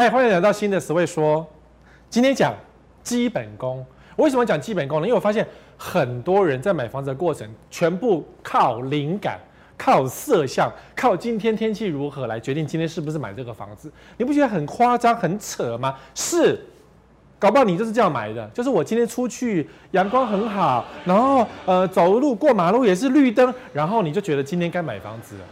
[0.00, 1.44] 嗨，欢迎来到新的 Sway 说。
[2.08, 2.54] 今天讲
[3.02, 3.84] 基本功。
[4.14, 5.08] 我为什么讲基本功呢？
[5.08, 5.44] 因为我发现
[5.76, 9.40] 很多人在买房子的过程，全部靠灵感、
[9.76, 13.90] 靠色相、靠今天天气如何来决定今天是不是买这个房子。
[14.16, 15.96] 你不觉得很夸张、很扯吗？
[16.14, 16.60] 是，
[17.36, 18.48] 搞不好你就是这样买的。
[18.54, 25.44] 就是我今天出去阳光很好，然后呃走路过马路也是绿灯，然后你就觉得今天该买房子了。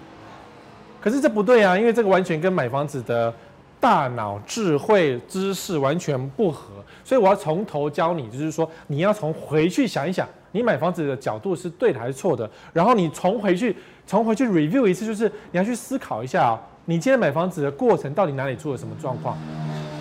[1.00, 3.34] 可是这不对啊，因为这个完全跟买房子的。
[3.78, 6.72] 大脑智慧知识完全不合，
[7.04, 13.76] 所以我要从头教你，就是说你要从回去想一想，你买房子的角度是对的还是错的，然后你从回去
[14.06, 19.38] 从回去 review 一次，就是你要去思考一下，你今天买房子的过程到底哪里出了什么状况？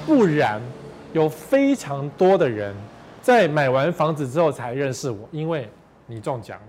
[0.06, 0.60] 不然
[1.14, 2.74] 有非常多的人
[3.22, 5.70] 在买完房子之后才认识我，因为
[6.08, 6.68] 你中奖了，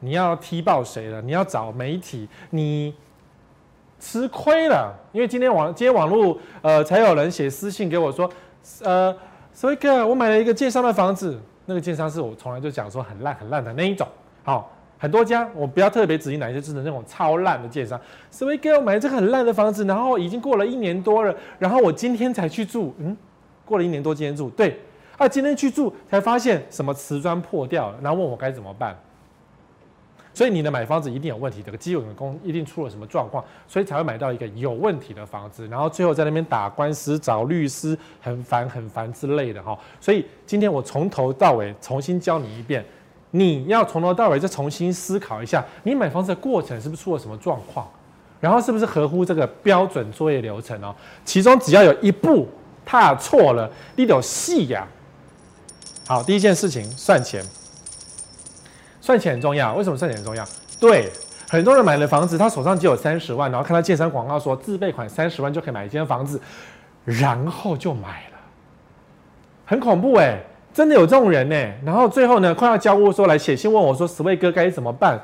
[0.00, 1.20] 你要踢爆谁了？
[1.22, 2.94] 你要找媒体，你。
[4.04, 8.30] 吃亏了，因为今天网今天网络呃才有人写私信给我说，
[8.82, 9.16] 呃，
[9.50, 14.06] 所以哥，我买了一个建商的房子，那个建商是我从来就讲说很烂很烂的那一种，
[14.42, 17.98] 好，很多家我不要特别指定哪一些，就是那种超烂的建商。
[18.30, 23.16] 所以哥，我买了这个很烂的房子，然后已经过了一年多了，然后我今天才去住，嗯，
[23.64, 24.78] 过了一年多今天住，对，
[25.16, 28.94] 啊，今天去住才发现什么瓷砖破掉了，然后问我该怎么办。
[30.34, 39.78] 所以你的买房子一定有问题，这个基本功一定出了什么状况，所以才会买到一个有问题的房子，然后最后在那边打官司、找律师，很烦很烦之类的哈。
[40.00, 42.84] 所以今天我从头到尾重新教你一遍，
[43.30, 47.88] 你要从头到尾再重新思考一下，你买房子的过程是不是出了什么状况，
[48.40, 50.92] 然后是不是合乎这个标准作业流程哦？
[51.24, 52.48] 其中只要有一步
[52.84, 54.84] 踏错了，你都死呀。
[56.08, 57.40] 好，第一件事情算钱。
[59.04, 60.42] 算钱很重要，为什么算钱很重要？
[60.80, 61.10] 对，
[61.50, 66.40] 很多人买了房子，他手上只有三十万，然后看到健身广告说自备款三十万就可以买一间房子，
[67.04, 68.38] 然后就买了，
[69.66, 70.40] 很恐怖哎，
[70.72, 71.54] 真的有这种人呢。
[71.84, 75.20] 然后最后呢，快要交屋说来写信问我说十位哥该怎么办？”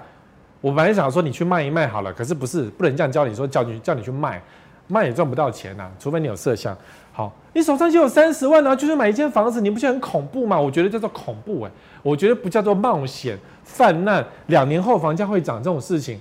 [0.60, 4.42] 我本来想说你去卖一卖好了，可是不是，不能这样教你说叫你叫你去卖，
[4.88, 6.76] 卖也赚不到钱呐、啊，除非你有色相。
[7.12, 10.60] 好，你手上就有三十万，然后就是买一间房子，你不觉得很恐怖吗？
[10.60, 11.70] 我觉得叫做恐怖哎，
[12.02, 13.38] 我觉得不叫做冒险。
[13.72, 16.18] 泛滥，两年后房价会涨这种事情，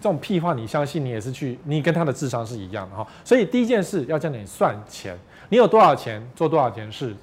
[0.00, 1.04] 这种屁话你相信？
[1.04, 3.06] 你也是去，你跟他的智商是一样的哈。
[3.24, 5.16] 所以第一件事要叫你算钱，
[5.48, 7.14] 你有多少钱做多少件事，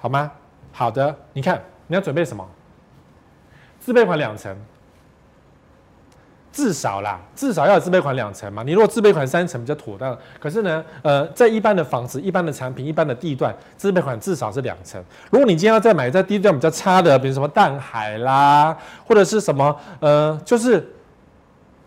[0.00, 0.32] 好吗？
[0.72, 2.44] 好的，你看你要准备什么？
[3.78, 4.56] 自备款两成。
[6.56, 8.62] 至少啦，至少要有自备款两层嘛。
[8.62, 14.98] 你如果自备款三层比较妥当，可是呢，呃，在一般的房子、一般的产品、一般的地段，自备款至少是两层。
[15.30, 18.74] 如果你今天要再买在地段比较差的，比如什么淡海啦，
[19.06, 20.82] 或者是什么，呃，就是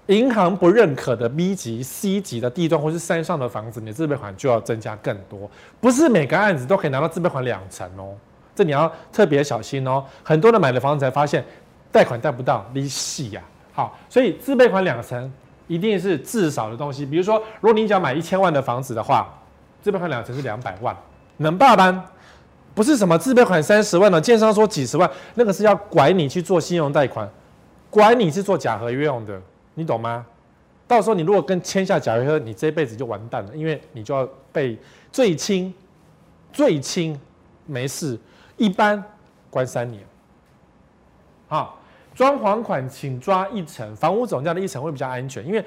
[0.05, 5.49] 银行不认可的 B 级、C 级的地段，或是山上的房子，你的自备款就要增加更多。
[5.81, 8.13] 不是每个案子都可以拿到自备款两层哦，
[8.53, 10.05] 这你要特别小心哦。
[10.21, 11.43] 很多人买了房子才发现
[11.91, 13.41] 贷款贷不到，利息呀。
[13.79, 15.31] 好，所以自备款两成
[15.65, 17.05] 一定是至少的东西。
[17.05, 19.33] 比如说，如果你想买一千万的房子的话，
[19.81, 20.93] 自备款两成是两百万，
[21.37, 22.03] 能办吗？
[22.75, 27.25] 不是什么自备款三十万的，建商说几十万，那个是要拐你去做信用贷款，
[27.89, 29.41] 拐你是做假合约用的，
[29.75, 30.25] 你懂吗？
[30.85, 34.77] 到时候你如果跟签下假合约，你这辈子就完蛋了，因为你就要被
[35.09, 35.73] 最轻
[36.51, 37.17] 最轻
[37.65, 38.19] 没事，
[38.57, 39.01] 一般
[39.49, 40.03] 关三年。
[41.47, 41.78] 好。
[42.19, 45.63] 装潢款请抓一层，房屋总价的一层会比较安全，因为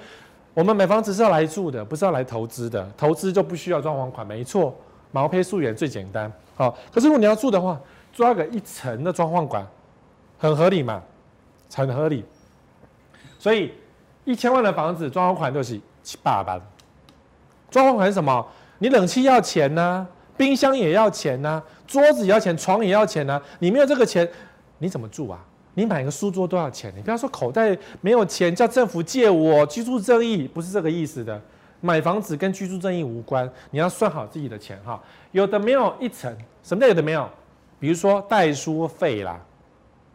[0.52, 2.86] 我们买房子是要来住的，不是要来投资的。
[2.94, 4.76] 投资就不需要装潢款，没错，
[5.12, 6.30] 毛坯素颜最简单。
[6.54, 7.80] 好，可是如果你要住的话，
[8.12, 9.66] 抓个一层的装潢款，
[10.38, 11.02] 很合理嘛？
[11.74, 12.22] 很合理。
[13.38, 13.72] 所以
[14.26, 16.60] 一千万的房子装潢款就是七八万。
[17.70, 18.46] 装潢款是什么？
[18.78, 24.28] 你冷气要钱呢、冰箱也要钱呢、桌子也要钱，床也要钱呢、你没有这个钱，
[24.76, 25.42] 你怎么住啊？
[25.74, 26.92] 你买个书桌多少钱？
[26.96, 31.40] 你不要说口袋没有钱，叫政府借我居住正义，不是这个意思的。
[31.80, 35.02] 买房子跟居住正义无关，你要算好自己的钱哈。
[35.32, 36.32] 有的没有一层，
[36.62, 37.28] 什么叫有的没有？
[37.80, 39.40] 比如说代书费啦，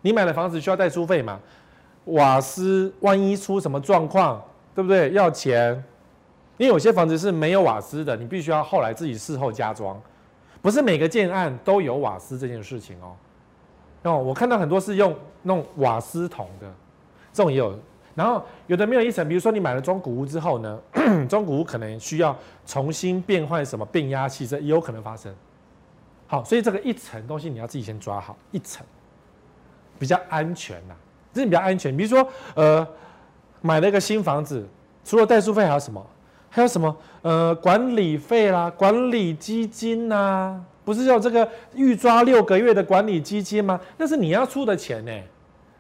[0.02, 1.40] 你买的房子需要代书费嘛？
[2.06, 4.42] 瓦斯万一出什么状况，
[4.74, 5.12] 对不对？
[5.12, 5.84] 要钱。
[6.58, 10.02] 因为有些房子是没有瓦斯的，你必须要后来自己事后加装，
[10.62, 13.12] 不是每个建案都有瓦斯这件事情哦。
[14.04, 16.72] 哦，我看到很多是用那种瓦斯桶的，
[17.34, 17.78] 这种也有。
[18.16, 20.80] 然后有的没有一层，比如说你买了中古屋之后呢，
[21.30, 22.36] 中古屋可能需要
[22.66, 25.32] 重新变换什么变压器，这也有可能发生。
[26.26, 28.86] 好，所以这个一层东西你要自己先抓好，一层
[30.00, 30.96] 比较安全呐，
[31.32, 31.96] 这是比较安全。
[31.96, 32.88] 比如说，呃，
[33.62, 34.68] 买了一个新房子，
[35.06, 36.04] 除了代书费还有什么？
[36.50, 36.98] 还有什么？
[37.22, 41.46] 呃，管理费啦，管理基金呐、不是有这个
[41.76, 43.78] 预抓六个月的管理基金吗？
[43.98, 45.12] 那是你要出的钱呢，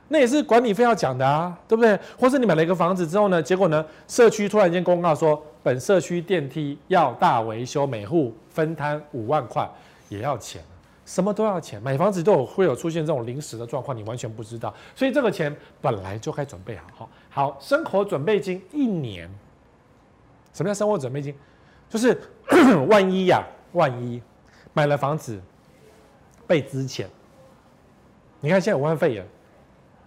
[0.09, 1.97] 那也是管理费要讲的啊，对不对？
[2.19, 9.65] 或是你买了一个房子之后呢，结果呢，社区突然间公告说，本社区电梯要大维修，每户分摊五万块，
[10.09, 10.61] 也要钱，
[11.05, 11.81] 什么都要钱。
[11.81, 19.29] 买房子都有会有出现这种临时的状况，你完全不知道，所以这个钱本来就该准备好，好，好，生活准备金一年。
[20.53, 21.33] 什么叫生活准备金？
[21.89, 22.19] 就是
[22.89, 24.21] 万一呀、万一
[24.77, 25.41] 买了房子
[26.45, 27.07] 被资遣，
[28.39, 29.25] 你看现在武汉肺炎，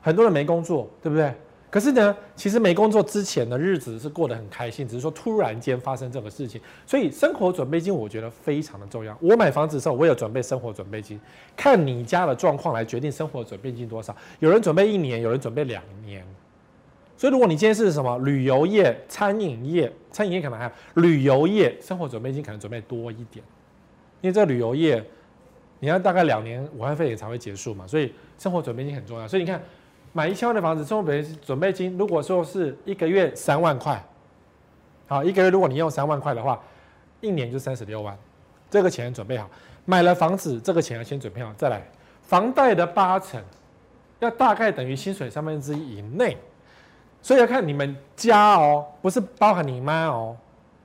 [0.01, 1.35] 很多人没工作，对不对？
[1.69, 9.19] 可是呢，其实没工作之前的日子是过得很开心，只是说突然间发生这个事情，所以生活准备金我觉得非常的重要。
[9.21, 11.21] 我买房子的时候，我有准备生活准备金，
[11.57, 14.15] 看你家的状况来决定生活准备金多少。
[14.39, 16.25] 有人准备一年，有人准备两年。
[17.17, 23.45] 所以，如果你今天是什么旅游业、餐饮业，餐饮业可能还旅游业生活准备金可能准备多一点，
[24.21, 25.03] 因为这个旅游业，
[25.79, 29.27] 你要大概两年武汉肺炎才会结束嘛，所以生活准备金很重要。
[29.27, 29.61] 所以你看，
[30.13, 34.03] 买一千万的房子，生活准备准备金，如果说是一个月三万块，
[35.07, 36.61] 好，一个月如果你用三万块的话，
[37.21, 38.17] 一年就三十六万，
[38.71, 39.49] 这个钱准备好，
[39.85, 41.83] 买了房子，这个钱要先准备好，再来
[42.23, 43.43] 房贷的八成，
[44.19, 46.37] 要大概等于薪水三分之一以内。
[47.23, 50.35] 所以要看你们家哦，不是包含你妈哦。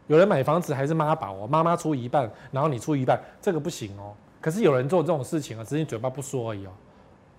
[0.07, 4.13] 有人买房子还是妈宝哦，妈妈出一半，然后你出一半，这个不行哦。
[4.39, 6.69] 可是有人做这种事情啊，只是你嘴巴不说而已哦，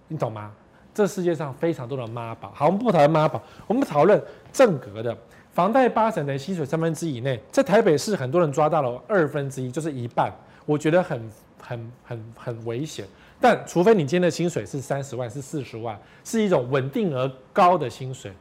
[0.09, 0.53] 你懂吗？
[0.93, 2.51] 这世界上非常多的妈宝。
[2.55, 4.21] 好，我们不讨论妈宝，我们讨论
[4.53, 5.17] 正格的
[5.53, 10.33] 房贷八成的薪水三分之一以内，在台北市很多人抓到了二分之一，就是一半，
[10.65, 11.31] 我觉得很
[11.61, 13.07] 很很很危险。
[13.41, 18.33] 但除非你今天的薪水是三十万，是四十万，是一种稳定而高的薪水。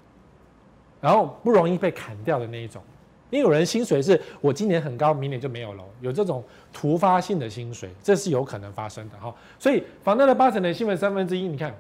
[1.01, 2.81] 然后不容易被砍掉的那一种，
[3.29, 9.33] 因为有人薪水是我今年很高，明年就没有了，有这种突发性的薪水，这是有可能发生的哈。
[9.59, 11.75] 所以房贷的八成的薪水三分之一，你看，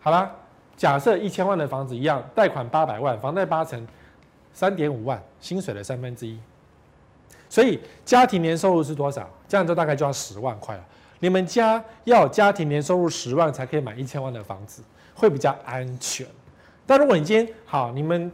[0.00, 0.34] 好了，
[0.76, 3.86] 假设一千万的房子一样，贷款八百万，房贷八成，
[4.52, 6.38] 三点五万，薪水的三分之一，
[7.48, 9.28] 所以家庭年收入是多少？
[9.46, 10.84] 这样就大概就要十万块了。
[11.18, 14.82] 你们家要家庭年收入十万才可以买一千万的房子，
[15.14, 16.26] 会比较安全。
[16.86, 18.32] 但如果你今天好，你们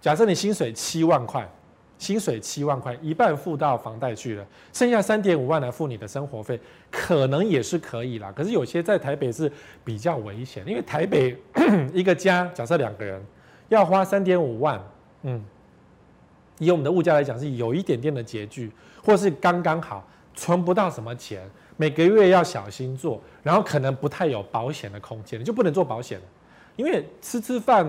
[0.00, 1.48] 假设你薪水七万块，
[1.98, 6.58] 薪水七万块，一半付到房贷去了，剩下三点五万来付你的生活费，
[6.90, 8.32] 可能也是可以啦。
[8.34, 9.50] 可是有些在台北是
[9.84, 11.36] 比较危险，因为台北
[11.92, 13.20] 一个家假设两个人
[13.68, 14.80] 要花三点五万，
[15.22, 15.44] 嗯，
[16.58, 18.70] 以我们的物价来讲是有一点点的拮据，
[19.04, 21.42] 或是刚刚好，存不到什么钱，
[21.76, 26.24] 每个月要小心做，然后可能不太有保险的空间，就不能做保险了。
[26.76, 27.84] 因为吃吃饭，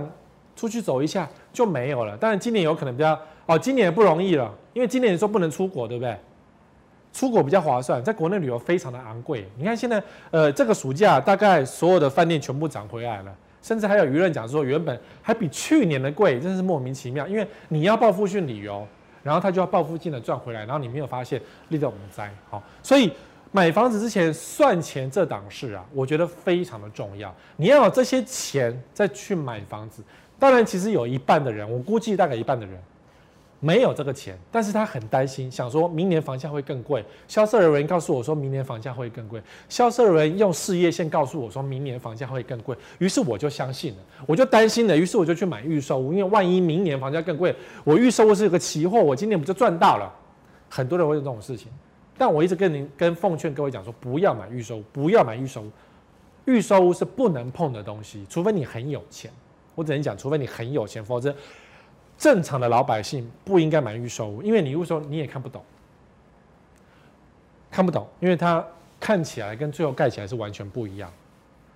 [0.60, 2.18] 出去走一下就没有了。
[2.18, 6.14] 当然今年有可能比较哦，今年也不容易了，因为今年说不能出国，对不对？
[7.14, 9.48] 出国比较划算，在国内旅游非常的昂贵。
[9.56, 17.26] 你看现在，呃，这个暑假大概所有的饭店全部涨回来了，甚至还有舆论讲说原本还比去年的贵，真是莫名其妙。
[17.26, 18.86] 因为你要报复性旅游，
[19.24, 22.30] 然后他就要报复性的赚回来，然后你没有发现，立得我们灾。
[22.50, 23.10] 好，所以。
[23.52, 27.36] 买房子之前算钱这档事啊，我觉得非常的重要。
[27.56, 30.04] 你要有这些钱再去买房子。
[30.40, 32.80] 当然，其实有一半的人，我估计大概一半的人
[33.60, 37.04] 没有这个钱，但是他很担心，想说明年房价会更贵。
[37.28, 42.74] 销售人员告诉我说明年房价会更贵，销售人员用事业线告诉我说明年房价会更贵。
[43.00, 50.10] 于是我就相信了，我就担心了，于是我就去买预售屋，因为万一明年房价更贵，我预售屋是一个期货，我今年不就赚到了？
[50.70, 51.68] 很多人会有这种事情。
[52.18, 55.72] 但我一直跟您跟奉劝各位讲说，不要买预售屋，不要买预售屋，
[56.46, 59.30] 预售屋是不能碰的东西，除非你很有钱。
[59.80, 61.34] 我只能讲，除非你很有钱，否则
[62.18, 65.64] 正常的老百姓不应该买预售屋，因为你预售你也看不懂，
[67.72, 68.62] 看不懂，因为它
[69.00, 71.10] 看起来跟最后盖起来是完全不一样。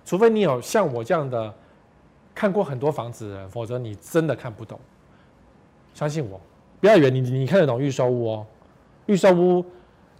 [0.04, 1.54] 除非你有像我这样的
[2.34, 4.78] 看过很多房子的人，否则你真的看不懂。
[5.94, 6.38] 相信我，
[6.78, 8.46] 不要以为你你看得懂预售屋哦，
[9.06, 9.64] 预售屋。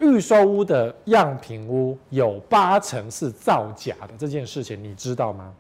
[0.00, 5.55] 预售屋的样品屋有八成是造假的，这件事情你知道吗？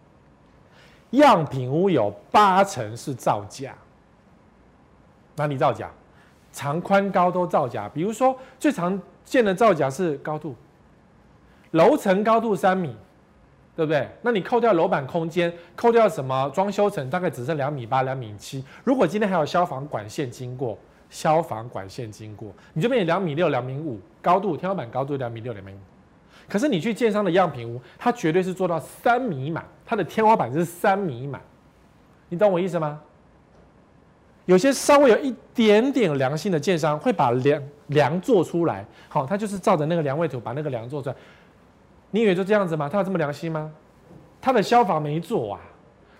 [1.16, 3.74] 样品屋有八成是造假，
[5.36, 5.90] 哪里造假？
[6.52, 7.88] 长宽高都造假。
[7.88, 10.54] 比如说最常见的造假是高度，
[11.72, 12.96] 楼层高度三米，
[13.74, 14.08] 对不对？
[14.22, 18.64] 那你扣掉楼板空间，扣掉什么装修层，大概只剩两米八、两米七。
[18.84, 20.78] 如果今天还有消防管线经过。
[21.10, 25.76] 消防管线经过，你这边也两米六、两米五高度，天花板高度两米六、两米五。
[26.48, 31.40] 可是你去建商的样品屋，它绝对是做到三米满，它的天花板是三米满，
[32.28, 33.00] 你懂我意思吗？
[34.46, 41.16] 有些稍微有一点点良心的建商会把梁梁做出来，好，他就是照着那个梁位图把那个梁做出来。
[42.10, 42.86] 你以为就这样子吗？
[42.86, 43.72] 他有这么良心吗？
[44.42, 45.60] 他的消防没做啊，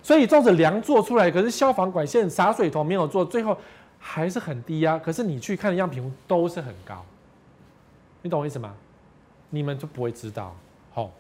[0.03, 3.55] 所以照着梁做出来，可是消防管线洒水头没有做，最后
[3.99, 4.99] 还是很低啊。
[4.99, 7.05] 可是你去看的样品屋都是很高，
[8.23, 8.75] 你懂我意思吗？
[9.51, 10.55] 你们就不会知道，
[10.93, 11.11] 好，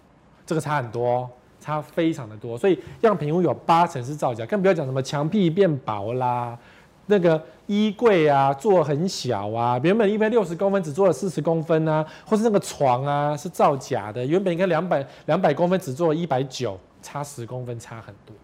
[0.44, 1.30] 这个差很多哦。
[1.60, 6.58] 差非常的多，所以样品屋有八成是造假，更不要讲什么墙壁变薄啦，
[7.06, 18.36] 那个衣柜啊做很小啊，原本一百六十公分只做了四十公分啊，或是那个床啊是造假的，原本应该两百两百公分只做了一百九，差十公分差很多。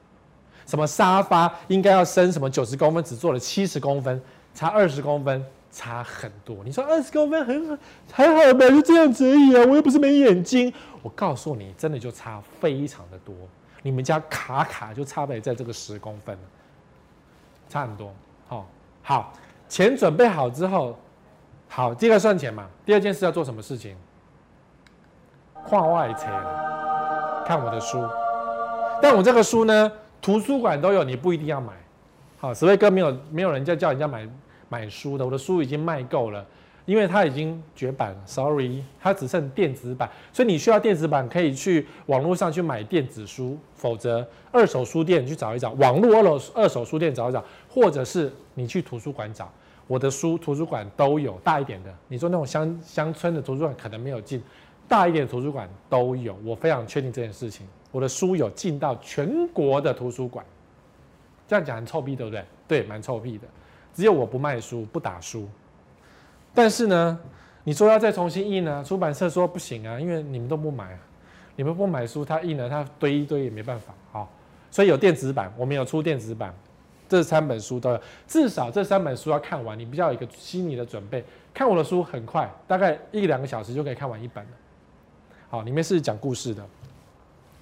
[0.64, 4.18] 什么沙发应该要升什么九十公分，只做了七十公分，
[4.54, 5.44] 差二十公分。
[5.72, 7.76] 差很多，你说二十公分很好，
[8.12, 8.68] 还好吧？
[8.68, 10.72] 就这样子而已啊，我又不是没眼睛。
[11.00, 13.34] 我告诉你，真的就差非常的多。
[13.82, 16.36] 你们家卡卡就差别在这个十公分，
[17.68, 18.12] 差很多。
[18.48, 18.66] 好，
[19.02, 19.32] 好，
[19.68, 20.98] 钱准备好之后，
[21.68, 22.66] 好，第一个算钱嘛。
[22.84, 23.96] 第二件事要做什么事情？
[25.54, 26.28] 跨外钱，
[27.46, 28.04] 看我的书。
[29.00, 31.72] 但我这个书呢，图书馆都有，你不一定要买。
[32.38, 34.28] 好，十位哥没有没有人家叫人家买。
[34.70, 36.46] 买书的，我的书已经卖够了，
[36.86, 49.52] 因为它已经绝版了，sorry，它只剩电子版，所以你需要电子版可以去网络上去买电子书，否则二手书店去找一找，网络二手二手书店找一找，或者是你去图书馆找，
[49.86, 54.40] 我的书图书馆都有，大一点的，你说那种乡乡村的图书馆可能没有进，
[54.86, 60.44] 大一点的图书馆都有，我非常确定这件事情，我的书有进到全国的图书馆，
[61.48, 62.44] 这样讲很臭屁，对不对？
[62.68, 63.48] 对，蛮臭屁的。
[63.94, 65.48] 只有我不卖书，不打书。
[66.54, 67.18] 但是呢，
[67.64, 68.82] 你说要再重新印呢？
[68.84, 70.98] 出版社说不行啊，因为你们都不买，
[71.56, 73.94] 你们不买书，他印了，他堆一堆也没办法。
[74.10, 74.28] 好，
[74.70, 76.54] 所以有电子版，我们有出电子版，
[77.08, 78.00] 这三本书都有。
[78.26, 81.24] 至少这三本书要看完，你比较有一个心理的准备。
[81.52, 84.50] 看我的书很快，大概一两个小时就可以看完一本了。
[85.48, 86.64] 好，里面是讲故事的，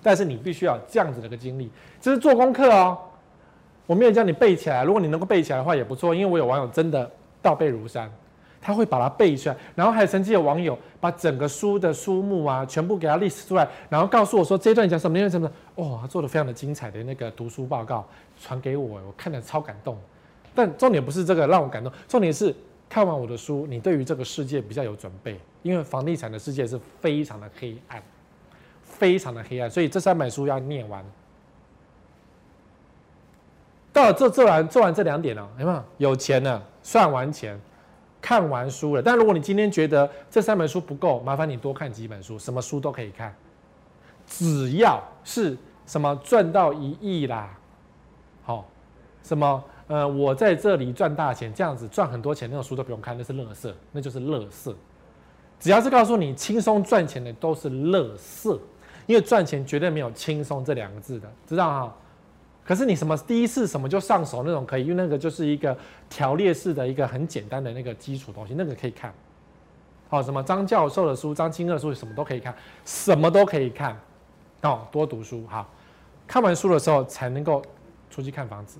[0.03, 1.71] 但是你必须要这样子的一个经历，
[2.01, 2.99] 这是做功课哦。
[3.89, 8.13] 我没有叫你背起来，如果你能够背起来的话也不错，因为我有网友真的倒背如山，
[8.61, 18.07] 他会把它背出来，然后还有曾经有网友把整个书的书目啊全部给他 list 出来，然后告诉我说这一段讲什么，那段什么，哦，他做的非常的精彩的那个读书报告
[18.39, 19.97] 传给我，我看了超感动。
[20.55, 22.55] 但重点不是这个让我感动，重点是
[22.91, 28.03] 看完我的书，你对于这个世界比较有准备，因为房地产的世界是非常的黑暗，
[28.83, 31.03] 非常的黑暗，所以这三本书要念完。
[33.93, 35.83] 到了这做完做完这两点了，有没有？
[35.97, 37.59] 有钱了，算完钱，
[38.21, 39.03] 看完书了。
[39.03, 43.35] 但如果你今天觉得这三本书不够，麻烦你多看几本书，什么书都可以看，
[44.27, 47.51] 只要是什么赚到一亿啦，
[48.45, 48.69] 好，
[49.23, 54.75] 什么呃我在这里赚大钱，这样子赚很多钱那种书都不用看，那是乐色，那就是乐色。
[55.59, 58.61] 只要是告诉你轻松赚钱的都是乐色，
[59.07, 61.97] 因为赚钱绝对没有轻松这两个字的，知道哈？
[62.69, 65.75] 可是你什么第一次什么就上手那种可以，因为那个就是一个
[66.11, 69.11] 条列式的一个很简单的那个基础东西，那个可以看。
[70.11, 73.99] 好，什么张教授的书、张清的书，什么都可以看，什么都可以看。
[74.61, 75.67] 哦，多读书好，
[76.27, 77.63] 看完书的时候才能够
[78.11, 78.79] 出去看房子。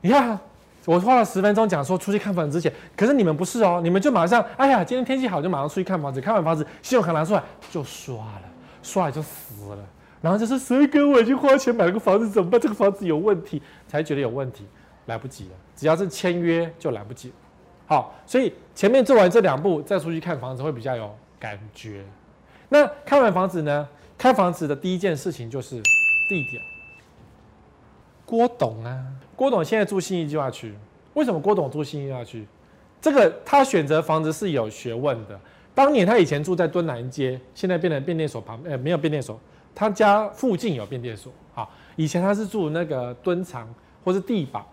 [0.00, 0.40] 你看，
[0.86, 8.42] 我花了十分钟讲说出去看房子之前，可是你们不是哦，你们就马上，哎呀，今天天气好就马上出去看房子，看完房子信用卡拿出来就刷了，
[8.82, 9.78] 刷了就死了。
[10.26, 12.60] 然后就是，谁跟我已经花钱买了个房子，怎么办？
[12.60, 14.66] 这个房子有问题，才觉得有问题，
[15.04, 15.50] 来不及了。
[15.76, 17.34] 只要是签约就来不及了。
[17.86, 22.04] 好，所以前面做完这两步，再出去看房子会比较有感觉。
[22.68, 23.88] 那看完房子呢？
[24.18, 25.80] 看房子的第一件事情就是
[26.28, 26.60] 地点。
[28.24, 29.06] 郭董啊，
[29.36, 30.74] 郭董现在住信义计划区。
[31.14, 32.44] 为什么郭董住信义计划区？
[33.00, 35.38] 这个他选择房子是有学问的。
[35.72, 39.38] 当年他以前住在敦南街，现在变成变电所旁，呃，没有变电所。
[39.76, 43.68] 他家附近有变电所，好，以前他是住那个敦长
[44.02, 44.66] 或是地堡，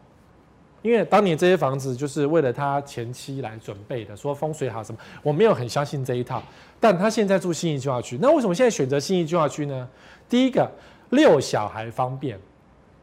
[0.82, 6.42] 因为当年这些房子就是为了他前妻来准备的，说风水好什么，我没有很相信这一套，
[6.80, 9.86] 但他现在住信义计划区，那为什么现在选择信义计划区呢？
[10.30, 10.72] 第一个，
[11.10, 12.40] 遛小孩方便，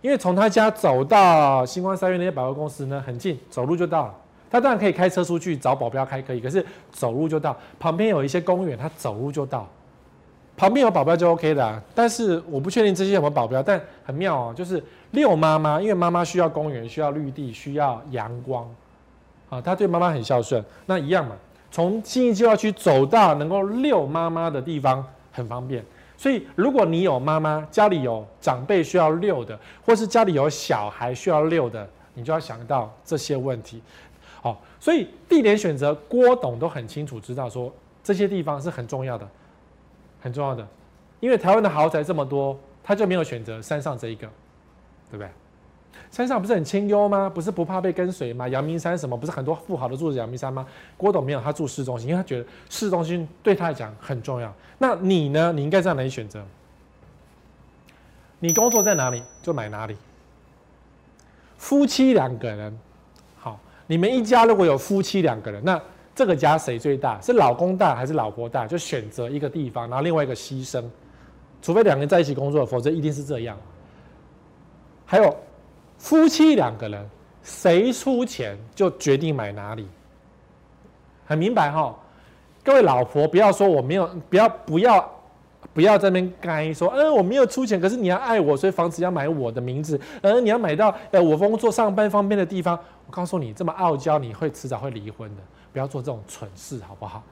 [0.00, 4.14] 因为从他家走到星光三院那些百货公司呢很近，走路就到了。
[4.50, 9.68] 他当然可以开车出去找保镖开可以，可是走路就到，旁边有一些公园，他走路就到。
[10.60, 18.70] 旁边有保镖就 OK 的，但是我不确定这些有没有保镖，但很妙哦，就是遛妈妈，因为妈妈需要公园、需要绿地、需要阳光，
[19.48, 21.34] 啊，他对妈妈很孝顺，那一样嘛，
[21.70, 25.02] 从新义计划区走到能够遛妈妈的地方
[25.32, 25.82] 很方便，
[26.14, 33.82] 所以如果你有妈妈家里有长辈需要遛的，或是家里有小孩需要遛的，你就要想到这些问题。
[34.42, 37.72] 好，所以地点选择，郭董都很清楚知道说
[38.04, 39.26] 这些地方是很重要的，
[40.20, 40.66] 很重要的，
[41.20, 44.26] 因为台湾的豪宅这么多，他就没有选择山上这一个，
[45.10, 45.28] 对不对？
[46.10, 47.30] 山上不是很清幽吗？
[47.32, 48.48] 不是不怕被跟随吗？
[48.48, 50.66] 阳明山什么不是很多富豪都住在阳明山吗？
[50.96, 54.52] 郭董没有，他住市中心，因为他觉得市中心对他来讲很重要。
[54.78, 55.52] 那你呢？
[55.52, 56.44] 你应该在哪里选择？
[58.40, 59.96] 你工作在哪里就买哪里。
[61.58, 62.76] 夫妻两个人，
[63.38, 65.80] 好，你们一家如果有夫妻两个人，那
[66.20, 67.18] 这个家谁最大？
[67.22, 68.66] 是老公大还是老婆大？
[68.66, 70.84] 就选择一个地方，然后另外一个牺牲，
[71.62, 73.56] 除非两个人在一起工作，否则一定是这样。
[75.06, 75.34] 还有。
[75.96, 77.08] 夫妻两个人，
[77.42, 79.86] 谁出钱就决定买哪里，
[81.26, 81.94] 很明白哈。
[82.62, 85.19] 各位老婆，不要说我没有，不要不要
[85.72, 92.78] 不要在那边该说，嗯，我没有出钱，可是你要爱我，所以房子要买我的名字，嗯，你要买到呃我工作上班方便的地方。
[93.06, 95.42] 我告诉你，这么傲娇，你会迟早会离婚的。
[95.72, 97.22] 不要做这种蠢事，好不好？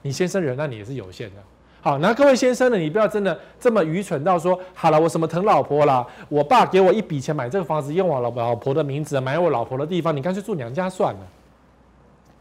[0.00, 1.36] 你先生人，那你也是有限的。
[1.82, 2.78] 好，那各位先生呢？
[2.78, 6.06] 你不要真的这么愚蠢到说，好了，我什么疼老婆啦？
[6.28, 11.20] 我爸给我一笔钱买这个房子，用我老老婆的名字买我老婆的地方，你干脆住娘家算了。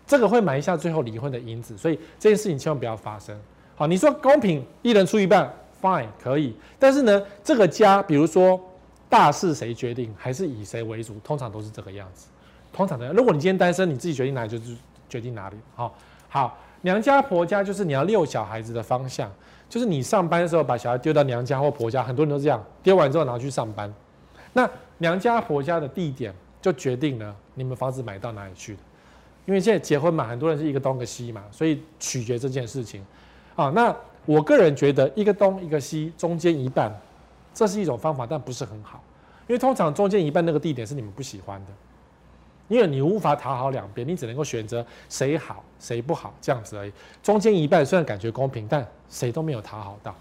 [0.05, 3.35] 这个会埋下最后离婚的因子，所以这件事情千万不要发生。
[3.81, 6.55] 好，你说公平，一人出一半，fine 可以。
[6.77, 8.61] 但是呢，这个家，比如说
[9.09, 12.27] 大事谁决定，还是以谁为主，通常都是这个样子。
[12.71, 14.75] 通常的，如果你今天单身，你自己决定哪里就是
[15.09, 15.55] 决定哪里。
[15.73, 15.95] 好，
[16.29, 16.55] 好。
[16.81, 19.31] 娘家婆家就是你要遛小孩子的方向，
[19.67, 23.91] 就是你上班的时候把小孩丢到娘家或婆家，很多人都这样，丢完之后拿去上班。
[24.53, 24.69] 那
[24.99, 28.77] 娘家婆家的地点就决定了你们房子买到哪里去，
[29.47, 33.03] 因为现在结婚嘛，很多人是一个东一个西嘛，所以取决这件事情。
[33.61, 36.93] 啊，那我个人觉得一个东一个西，中间一半，
[37.53, 39.03] 这是一种方法，但不是很好，
[39.47, 41.71] 因为通常中间一半那个地点是你们不喜欢的。
[42.67, 46.93] 因为你无法讨好两边，你只能够选择谁好谁不好这样子而已。
[47.21, 50.15] 中间一半虽然感觉公平，但谁都没有讨好到。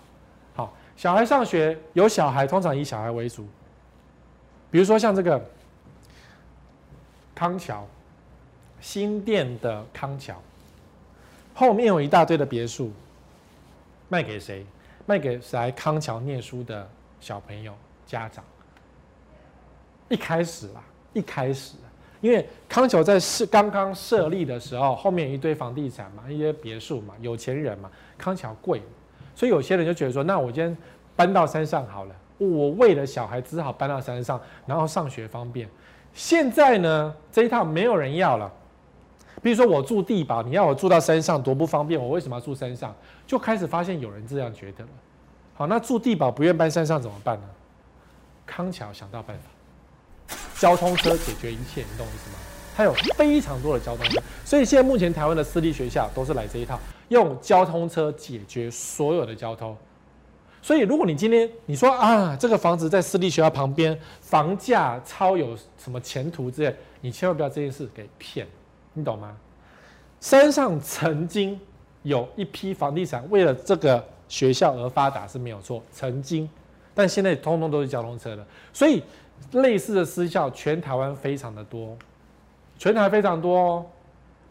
[0.56, 3.46] 好，小孩上学有小孩，通常以小孩为主。
[4.68, 5.40] 比如说像这个
[7.36, 7.86] 康桥
[8.80, 10.34] 新店的康桥，
[11.54, 12.90] 后面有一大堆的别墅，
[14.10, 14.66] 卖给谁？
[15.06, 16.86] 卖给来康桥念书的
[17.20, 17.72] 小朋友
[18.04, 18.44] 家长。
[20.08, 21.76] 一开始啦，一开始。
[22.20, 28.82] 因为康桥在设刚刚设立的时候，后面一堆房地产嘛，一些别墅嘛，有钱人嘛，康桥贵，
[29.34, 30.76] 所以有些人就觉得说，那我今天
[31.16, 35.66] 搬到山上好了，我为了小孩只好搬到山上，然后上学方便。
[36.12, 38.52] 现在呢，这一套没有人要了。
[39.42, 42.94] 比如说我住地堡，你要我住到山上多不方便，我为什么要住山上？
[43.26, 44.90] 就开始发现有人这样觉得了。
[45.54, 47.44] 好，那住地堡不愿搬山上怎么办呢？
[48.46, 50.36] 康桥想到办法。
[50.58, 52.36] 交通车解决一切，你懂我意思吗？
[52.76, 59.76] 它有非常多的交通车，所以现在目前台湾的私立学校都是来这一套，用交通车解决所有的交通。
[60.62, 68.46] 所以如果你今天你说啊，这个房子在私立学校旁边，房价超有什么前途之类，你千万不要这件事给骗，
[68.92, 69.36] 你懂吗？
[70.20, 71.58] 山上曾经
[72.02, 76.48] 有一批房地产为了这个学校而发达是没有错，曾经，
[76.94, 79.02] 但现在通通都是交通车了，所以。
[79.52, 81.96] 类似的私校，全台湾非常的多，
[82.78, 83.86] 全台非常多哦，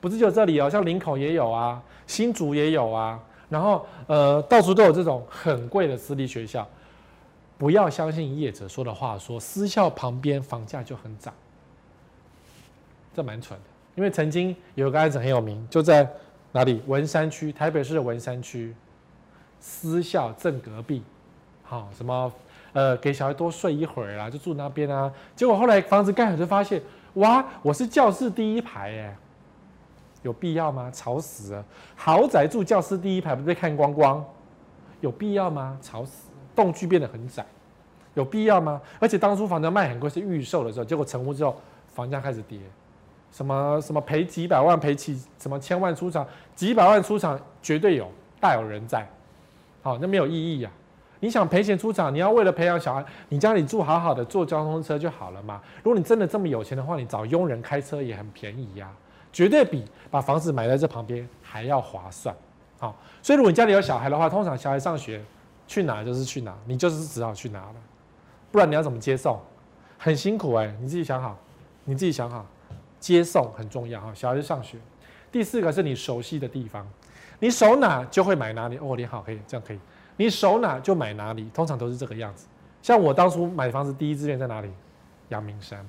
[0.02, 6.67] 不是就这里哦，像林口也有啊，新竹也有啊，然后呃，到处都有这种很贵的私立学校。
[7.60, 11.32] 不要相信业者说的话，说私校旁边房价就很涨，
[13.15, 13.60] 这蛮蠢。
[13.99, 16.09] 因为曾经有个案子很有名，就在
[16.53, 16.81] 哪里？
[16.88, 18.73] 文山区，台北市的文山区，
[19.59, 21.03] 私校正隔壁，
[21.63, 22.31] 好什么？
[22.71, 25.12] 呃，给小孩多睡一会儿啦，就住那边啊。
[25.35, 26.81] 结果后来房子盖好，就发现，
[27.15, 29.17] 哇，我是教室第一排哎，
[30.21, 30.89] 有必要吗？
[30.93, 31.65] 吵死了！
[31.97, 34.25] 豪宅住教室第一排，不被看光光？
[35.01, 35.77] 有必要吗？
[35.81, 36.29] 吵死！
[36.55, 37.45] 栋距变得很窄，
[38.13, 38.81] 有必要吗？
[38.97, 41.59] 而且当初房子卖很贵，是预售的时候，结果成屋之后，
[41.93, 42.57] 房价开始跌，
[43.31, 49.07] 什么什么赔几百万，赔几什么千万出场，几百万出场绝对有，大有人在。
[49.81, 50.71] 好，那没有意义呀。
[51.21, 55.61] 你想赔钱出场，你要为了培养小孩，你家里住好好的，坐交通车就好了嘛。
[55.83, 58.89] 如果你真的这么有钱的话，你找佣人开车也很便宜呀，
[59.33, 62.33] 绝对比把房子买在这旁边还要划算。
[62.79, 65.21] 好，所以如果你家里有小孩的话，通常小孩上学
[65.67, 67.75] 去哪就是去哪，你就是只好去哪了，
[68.49, 69.37] 不然你要怎么接送？
[69.97, 71.37] 很辛苦哎，你自己想好，
[71.83, 72.45] 你自己想好，
[72.99, 74.13] 接送很重要哈。
[74.13, 74.77] 小孩子上学，
[75.31, 76.88] 第四个是你熟悉的地方，
[77.39, 78.77] 你守哪就会买哪里。
[78.77, 79.79] 哦，你好，可以这样可以。
[80.17, 82.47] 你手哪就买哪里，通常都是这个样子。
[82.81, 84.69] 像我当初买房子第一志愿在哪里？
[85.29, 85.85] 阳明山。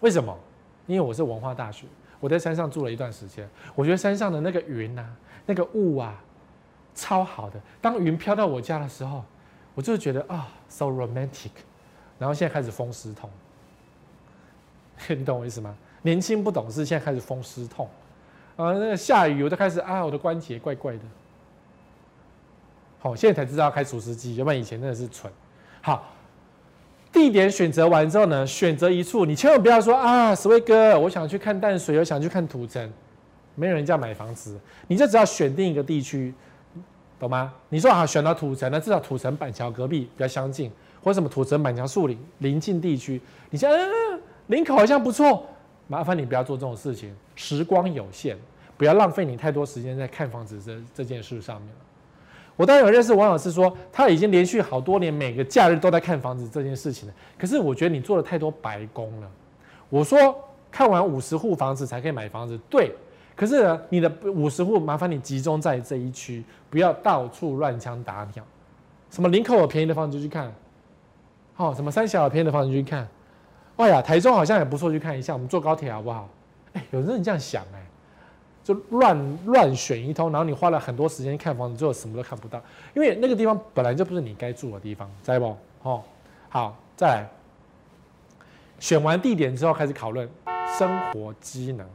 [0.00, 0.36] 为什么？
[0.86, 1.86] 因为我是文化大学，
[2.18, 5.06] 我在山上住了一段时间，我觉得山上的那个云啊，
[5.44, 6.20] 那个雾啊，
[6.94, 7.60] 超好的。
[7.80, 9.22] 当云飘到我家的时候，
[9.74, 11.50] 我就觉得啊，so romantic。
[12.18, 13.30] 然后现在开始风湿痛，
[15.08, 15.76] 你懂我意思吗？
[16.08, 17.86] 年轻不懂事，现在开始风湿痛。
[18.56, 21.00] 啊，那个下雨我就开始啊，我的关节怪怪的。
[22.98, 25.30] 好，现在才知道开除湿机，要不然以前真的是蠢。
[25.82, 26.10] 好，
[27.12, 32.90] 地点选择完之后呢，选择一处，你千万不要说啊，石威哥，我想去看淡水，我想去看土城，
[33.54, 36.32] 没有人家买房子，你就只要选定一个地区，
[37.20, 37.52] 懂吗？
[37.68, 40.72] 你说啊，选到土城，那至少土城板桥隔壁比较相近，
[41.04, 45.46] 或什么土城板桥树林临近地区，你像嗯，林口好像不错。
[45.88, 48.36] 麻烦你不要做这种事情，时光有限，
[48.76, 51.70] 不要浪费你太多时间在看房子这这件事上面。
[52.54, 57.14] 我当然有认识王老师说，他已经连续好多年每个假日都在看房子这件事情了。
[57.36, 59.30] 可是我觉得你做了太多白工了。
[59.88, 60.38] 我说
[60.70, 62.94] 看完五十户房子才可以买房子，对。
[63.34, 68.44] 可是，你的五十户麻烦你集中在这一区，不要到处乱枪打鸟。
[69.10, 70.52] 什么林口有便宜的房子就去看，
[71.54, 73.06] 好，什么三峡有便宜的房子就去看。
[73.78, 75.32] 哎呀，台中好像也不错，去看一下。
[75.32, 76.28] 我们坐高铁好不好？
[76.72, 77.80] 哎，有人这样想哎，
[78.64, 82.60] 就乱乱选一通，然后你花了很多时间看房子，最后什么都看不到，
[82.92, 85.56] 因为那个地方本来就不是你该住的地方，知道不？
[85.88, 86.02] 哦，
[86.48, 87.28] 好，再来，
[88.80, 90.28] 选完地点之后开始讨论
[90.76, 91.86] 生活机能。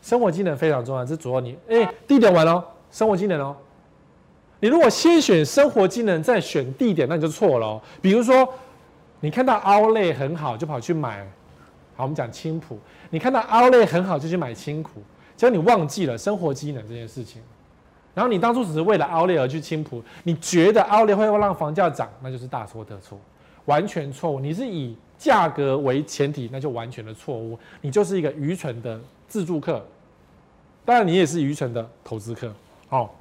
[0.00, 3.56] 生活机能非常重要，这主要你哎，地点完了，生活机能哦。
[4.60, 7.82] 你如果先选生活机能再选地点，那你就错了哦。
[8.00, 8.48] 比如说。
[9.22, 11.24] 你看到 Outlet 很好，就跑去买。
[11.94, 12.76] 好，我们讲青浦。
[13.10, 15.00] 你看到 Outlet 很好，就去买青浦。
[15.36, 17.40] 结果你忘记了生活机能这件事情。
[18.14, 23.16] 然后你当初只是为了 Outlet 而去青浦，你觉得 Outlet 会让房价涨，那就是大错特错，
[23.66, 24.40] 完全错误。
[24.40, 27.56] 你是以价格为前提，那就完全的错误。
[27.80, 29.86] 你就是一个愚蠢的自助客。
[30.84, 32.52] 当然，你也是愚蠢的投资客。
[32.88, 33.14] 好，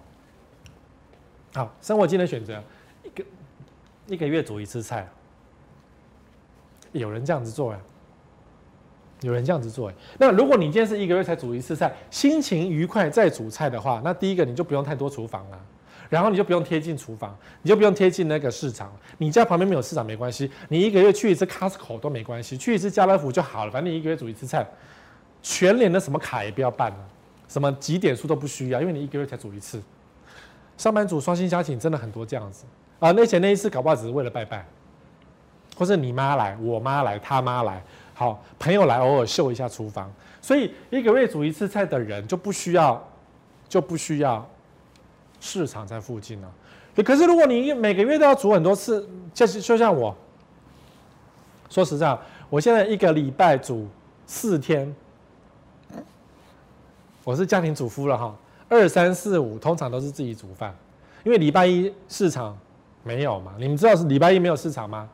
[1.54, 2.60] 好，生活机能选择
[3.04, 3.24] 一个
[4.08, 5.08] 一个月煮一次菜。
[6.92, 7.80] 有人这样子做呀？
[9.22, 9.96] 有人这样子做哎。
[10.18, 15.60] 那如果你今天是一个月才煮一次菜，心情愉快再煮菜的话，那第一个你就不用太多厨房了，
[16.10, 18.92] 然后你就不用贴近厨房，你就不用贴近那个市场。
[19.20, 23.72] 你家旁边没有市场没关系，你一个月去一次 Costco 都没关系，去一次家乐福就好了。
[23.72, 24.68] 反正你一个月煮一次菜，
[25.44, 26.98] 全年的什么卡也不要办了，
[27.48, 29.80] 什么几点数都不需要，因为你一个月才煮一次。
[30.78, 32.66] 上班族双薪家庭真的很多这样子
[32.98, 34.66] 啊，那前那一次搞不好只是为了拜拜。
[35.82, 37.82] 或是你妈来，我妈来，他妈来，
[38.14, 40.14] 好，朋友来，偶尔秀一下厨房。
[40.40, 43.04] 所以一个月煮一次菜的人就不需要，
[43.68, 44.48] 就不需要
[45.40, 46.52] 市场在附近了。
[47.04, 50.16] 可是如果你每个月都要煮很多次，就是就像我，
[51.68, 52.16] 说实在，
[52.48, 53.88] 我现在一个礼拜煮
[54.28, 54.96] 四天，
[57.24, 58.36] 我是家庭主妇了哈，
[58.70, 60.76] 二三四五通常都是自己煮饭，
[61.24, 62.56] 因为礼拜一市场
[63.02, 63.56] 没有嘛。
[63.58, 65.10] 你们知道是礼拜一没有市场吗？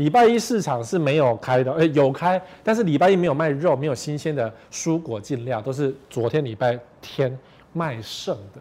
[0.00, 7.38] 礼拜一市场是没有开的，诶，有开，但是礼拜一没有卖肉，没有新鲜的蔬果进料，都是昨天礼拜天
[7.74, 8.60] 卖剩的，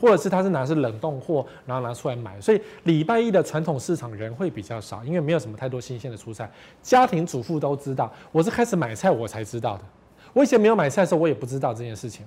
[0.00, 6.50] 或者是他是拿是冷冻货，然后拿出来买，所以礼拜一的传统市场人会比较少，因为没有什么太多新鲜的蔬菜。
[6.82, 9.84] 家庭主妇都知道，我是开始买菜我才知道的，
[10.32, 12.26] 我以前没有买菜的时候，我也不知道这件事情。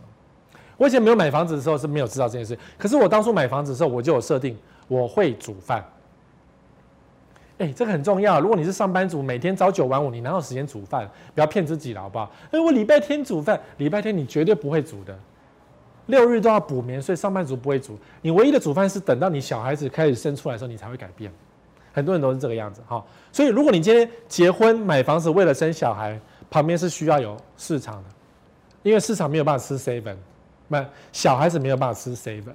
[0.78, 5.84] 我以前没有买房子的时候是没有知道这件事，可是我当初买房子的时候，我就有设定我会煮饭。
[7.58, 8.40] 哎、这个很重要。
[8.40, 11.10] 如果你是上班族，每天朝九晚五，你哪有时间煮饭？
[11.34, 12.30] 不要骗自己了，好不好？
[12.48, 15.18] 哎、欸，我礼拜天煮饭，礼拜天你绝对不会煮的。
[16.08, 17.98] 六日都要补眠，所以上班族不会煮。
[18.22, 21.32] 你唯一的煮饭是等到你小孩子开始生出来的时候，你才会改变。
[21.94, 23.04] 很多人都是这个样子，哈。
[23.32, 28.10] 所以，如果你今天结婚买房子为了生小孩，旁边是需要有市场的，
[28.84, 30.18] 因为市场没有办法吃 seven，
[30.68, 30.76] 不，
[31.14, 32.54] 小孩子没有办法吃 seven。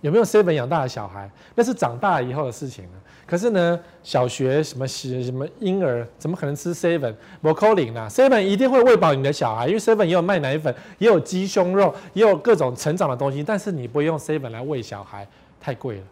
[0.00, 1.30] 有没有 seven 养大的小孩？
[1.54, 2.90] 那是长大以后的事情了。
[3.26, 7.14] 可是呢，小学什么什么婴儿，怎么可能吃 seven？
[7.40, 13.42] 不可能啦，seven 一定会喂饱你的小孩，因为 seven 也有卖奶粉，也有鸡胸肉，也有各种成长的东西。
[13.42, 15.26] 但是你不用 seven 来喂小孩，
[15.60, 16.02] 太贵了，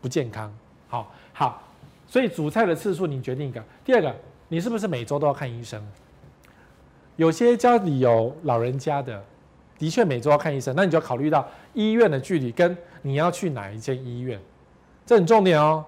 [0.00, 0.52] 不健康。
[0.88, 1.62] 好，好，
[2.06, 3.62] 所以煮菜的次数你决定一个。
[3.84, 4.14] 第二个，
[4.48, 5.82] 你是不是每周都要看医生？
[7.16, 9.22] 有些家里有老人家的。
[9.78, 14.36] 的确每周要看医生，那你就要考虑到医院的距离跟你要去哪一间医院，
[15.06, 15.84] 这很重点哦。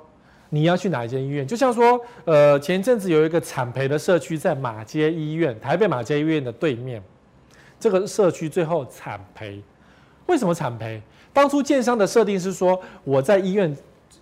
[0.51, 1.47] 你要去哪一间医院？
[1.47, 7.03] 就像说，呃，前阵子有一个产培的社区在马街医院，台北马街医院的对面，
[7.79, 9.63] 这个社区最后产培，
[10.27, 11.01] 为什么产培？
[11.33, 13.75] 当初建商的设定是说，我在医院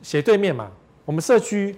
[0.02, 0.70] 斜对面嘛，
[1.06, 1.74] 我们社区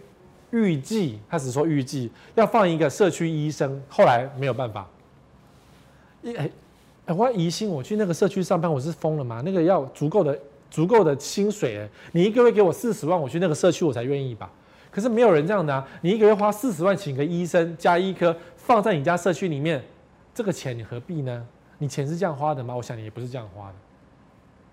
[0.50, 4.88] 预计，他只说预计要放一个社区医生，后来没有办法。
[6.22, 6.50] 一哎
[7.06, 9.40] 哎，我疑心我去那个社区上班，我是疯了吗？
[9.44, 10.36] 那个要足够的
[10.70, 14.50] 足够的薪水，你一个月给我四十万，我去那个社区我才愿意吧。
[14.90, 19.82] 可是没有人这样的啊，你一个月花四十万请个医生加医科放在你家社区里面，
[20.34, 21.46] 这个钱你何必呢？
[21.78, 22.74] 你钱是这样花的吗？
[22.74, 23.74] 我想你也不是这样花的。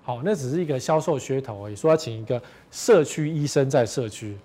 [0.04, 4.38] 好，那只是一个销售噱头而已，说要请一个社区医生在社区，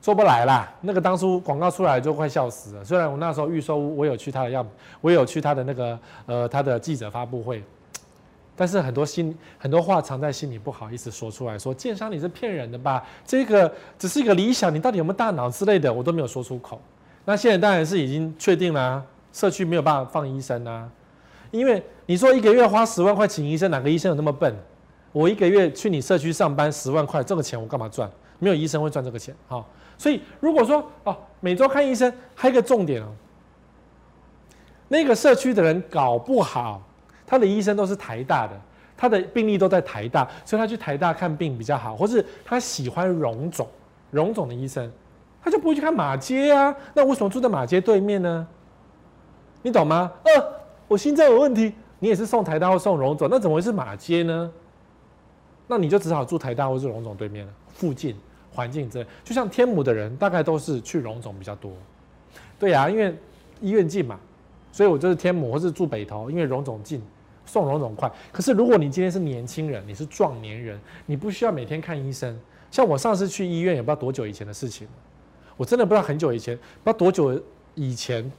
[0.00, 0.72] 做不来啦。
[0.80, 2.84] 那个当初广告出来就快笑死了。
[2.84, 4.66] 虽然我那时候预售，我有去他的样，
[5.00, 7.62] 我有去他的那个呃他的记者发布会，
[8.56, 13.04] 但是很多心很多话藏在心里，不好意思说出来，说建商你是骗人的吧？
[13.26, 16.80] 这个只是一个理想，你到底有没有大脑之类的，我都没有说出口。
[17.26, 20.88] 那现在当然是已经确定了，社区没有办法放医生啊。
[21.50, 24.54] 因为你说一个月花十万块请医生，哪个医生有那么笨？
[25.12, 28.10] 我一个月去你社区上班十万块，这个钱我干嘛赚？
[28.38, 29.68] 没有医生会赚这个钱，好。
[29.98, 33.06] 所以如果说哦，每周看医生，还有一个重点哦，
[34.88, 36.82] 那个社区的人搞不好，
[37.26, 38.52] 他的医生都是台大的，
[38.96, 43.66] 他的病例都在台大，所以他去台大看病比较好，或是他喜欢荣总，
[44.10, 44.90] 荣总的医生，
[45.42, 46.74] 他就不会去看马街啊。
[46.94, 48.46] 那为什么住在马街对面呢？
[49.62, 50.12] 你懂吗？
[50.24, 50.56] 呃。
[50.88, 54.52] 我心脏有问题，你也是送台大或送荣总，那怎么会是马街呢？
[55.66, 58.14] 那你就只好住台大或是荣总对面了，附近
[58.52, 59.06] 环境之类。
[59.24, 61.72] 就像天母的人，大概都是去荣总比较多。
[62.56, 63.12] 对呀、啊，因为
[63.60, 64.16] 医院近嘛，
[64.70, 67.02] 所以我就是天母或是住北投，因为荣总近，
[67.46, 68.10] 送荣总快。
[68.30, 72.38] 可是如果你今天是年轻人，你是壮年人，你不需要每天看医生。
[72.70, 74.86] 像我上次去医院也不知道多久以前的事情，
[75.56, 77.42] 我真的不知道很久以前，不知道多久
[77.74, 78.30] 以前。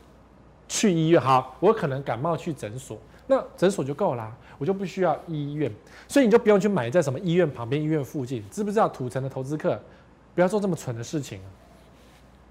[0.70, 5.72] 去医院好，我可能感冒去诊所，那诊所就够啦，我就不需要医院，
[6.10, 8.89] 所以你就不用去买在什么医院旁边、医院附近，知不知道？
[8.89, 9.82] 土城的投资客
[10.36, 11.48] 不要做这么蠢的事情啊，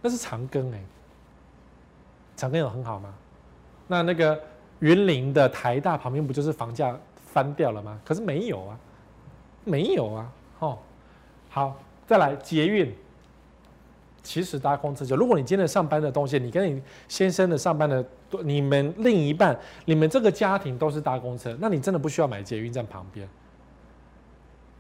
[0.00, 0.80] 那是长庚哎，
[2.38, 3.12] 长庚有很好吗？
[3.86, 4.40] 那那个
[4.80, 6.98] 云林的台大旁边不就是房价
[7.32, 8.00] 翻掉了吗？
[8.04, 8.78] 可是没有啊，
[9.64, 10.78] 没有啊，哦，
[11.48, 12.94] 好，再来捷运。
[14.22, 18.04] 其实搭公车就，如果你今天上班的东西，你跟你先生的上班的，
[18.42, 23.28] 你们另一半，你们这个家庭都是搭公车，那你真的不需要买捷运站旁边，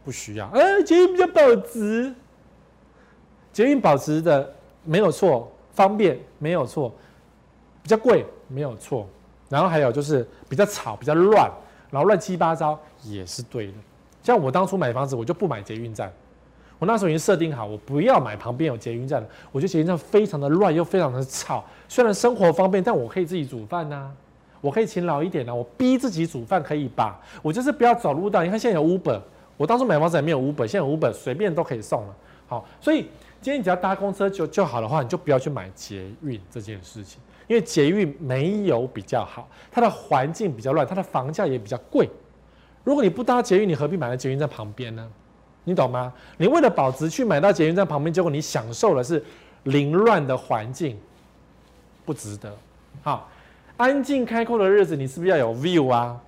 [0.04, 0.48] 不需要。
[0.48, 2.12] 哎、捷运比较保值，
[3.52, 6.92] 捷运保值的没有错，方便没有错，
[7.84, 9.08] 比较贵没有错，
[9.48, 11.50] 然后还有就是比较吵，比较乱，
[11.90, 13.74] 然后乱七八糟也是对的。
[14.22, 16.12] 像我当初买房子，我就不买捷运站。
[16.78, 19.28] 我那时候已经设定好，我不要买旁边有捷运站的。
[19.50, 21.64] 我觉得捷运站非常的乱，又非常的吵。
[21.88, 24.10] 虽然生活方便，但我可以自己煮饭呐、
[24.60, 27.18] 我可以勤劳一点呐、我逼自己煮饭可以吧？
[27.40, 28.42] 我就是不要走路到。
[28.42, 29.18] 你看现在有 Uber，
[29.56, 32.14] 我当初买房子也没有 Uber，现在有 Uber 随便都可以送了。
[32.46, 33.08] 好，所以
[33.40, 42.08] 今天你只要搭公车就就好的话，你就不要去买捷运这件事情，因为捷运没有比较好，它的环境比较乱，它的房价也比较贵。
[42.84, 45.10] 如果你不搭捷运，你何必买在捷运站旁边呢？
[45.64, 46.12] 你懂吗？
[46.36, 49.20] 你为了保值去买到捷运站旁边，结果你享受的是
[49.64, 50.96] 凌乱的环境，
[52.04, 52.56] 不值得。
[53.02, 53.28] 好，
[53.76, 56.20] 安静开阔的日子，你是不是要有 view 啊？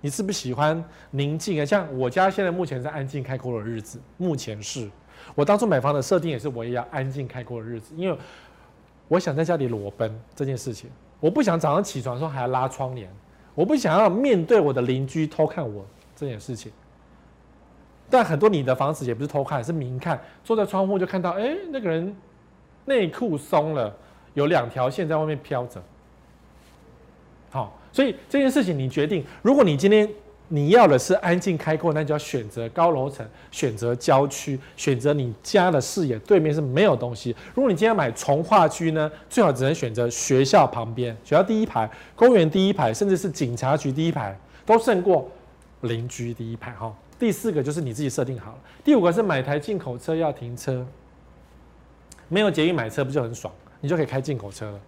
[0.00, 1.64] 你是不是喜欢宁静啊？
[1.64, 4.88] 像我家现在目前是安静开阔的日子，目前是
[5.34, 8.16] 我当初买房的设定也是我也要安静开阔的日子，因为
[9.08, 10.90] 我想在家里裸奔这件事情，
[11.20, 13.08] 我不想早上起床的时候还要拉窗帘，
[13.54, 16.72] 我不想要面对我的邻居偷看我这件事情。
[18.08, 22.14] 但很多你的房子也不是偷看，是明看，坐在窗户就看到，哎、那个人
[22.84, 23.94] 内裤松了，
[24.34, 25.82] 有两条线在外面飘着。
[27.50, 30.08] 好，所以这件事情你决定，如果你今天
[30.48, 37.34] 你要的是安静开阔，那就要选择高楼层，选择郊区，选择你家的视野对面是没有东西。
[37.54, 45.28] 如果你今天买从化区呢，最好只能选择学校旁边，学校第一排，公园第一排，甚至是警察局第一排，都胜过
[45.80, 46.70] 邻居第一排。
[46.72, 46.94] 哈。
[47.18, 48.58] 第四个就是你自己设定好了。
[48.84, 50.86] 第五个是买台进口车要停车，
[52.28, 53.52] 没有捷运买车不就很爽？
[53.80, 54.80] 你就可以开进口车了。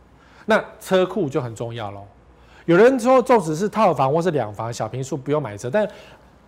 [0.44, 2.06] 那车库就很重要喽。
[2.68, 5.88] 有人说，纵使是套房或是两房小平数不用买车，但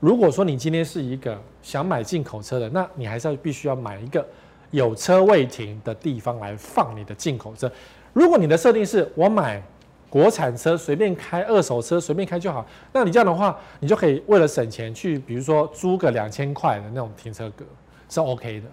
[0.00, 4.22] 如果说你今天是一个想买进口车的，那你还是要必须要买一个
[4.70, 7.72] 有车位停的地方来放你的进口车。
[8.12, 9.62] 如果你的设定是我买。
[10.10, 12.66] 国产车随便开，二手车随便开就好。
[12.92, 17.64] 那你这样的话，你就可以为了省钱去，比如说租个两千块的那种停车格
[18.08, 18.66] 是 OK 的。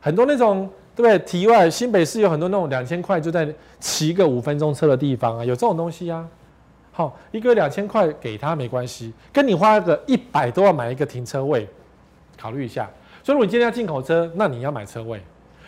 [0.00, 1.18] 很多那种对不对？
[1.20, 3.46] 题外，新北市有很多那种两千块就在
[3.78, 6.26] 骑个五分钟车的地方啊，有这种东西啊。
[6.90, 11.68] 好，一个月两千块给他没关系，跟你花个一百多万买一个停车位，
[12.38, 12.88] 考虑一下。
[13.22, 15.20] 所以如果你今天要进口车，那你要买车位。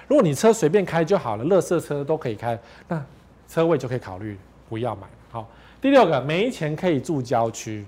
[0.06, 3.04] 如果你车随便开就好了，垃圾车都可以开，那
[3.46, 4.38] 车位就可以考虑
[4.70, 5.02] 不要买。
[5.30, 5.46] 好，
[5.82, 7.84] 第六个，没钱可以住郊区，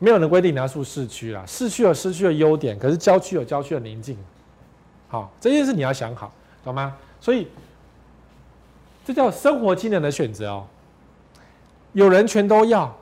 [0.00, 4.18] 没有人规定你要住市区啦，市区有市区的优点，可是郊区有郊区的宁静。
[5.10, 6.32] 好，这件事你要想好，
[6.64, 6.96] 懂吗？
[7.20, 7.48] 所以
[9.04, 10.66] 这叫生活机能的选择哦。
[11.92, 12.96] 有人全都要，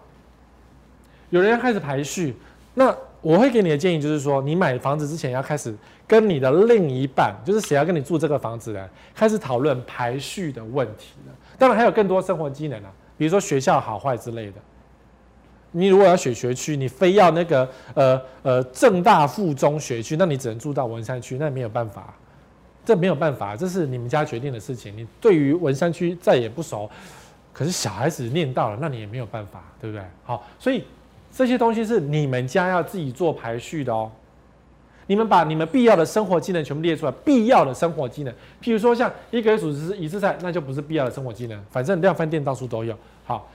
[1.28, 2.34] 有人要开始排序。
[2.72, 11.34] 那我会给你的建议就是说，你买房子之前要开始跟你的另一半，就是谁要跟你住这个房子的，开始讨论排序的问题了。
[11.58, 14.54] 当然还有更多生活机能啊，比如说学校好坏之类的。
[15.72, 22.14] 你如果要选学区，你非要那个呃呃正大附中学区，那你只能住到文山区，那没有办法，
[22.84, 24.96] 这没有办法，这是你们家决定的事情。
[24.96, 26.88] 你对于文山区再也不熟。
[27.52, 30.04] 可是小孩子念到了，那你也没有办法，对不对？
[30.22, 30.84] 好，所以
[31.32, 34.08] 这些东西是你们家要自己做排序的哦。
[35.08, 41.60] 你们把你们必要的生活技能全部列出来，必要的生活技能，譬如说像一个月煮一次菜，那就不是必要的生活技能。
[41.68, 42.96] 反正量饭店到处都有。
[43.24, 43.50] 好，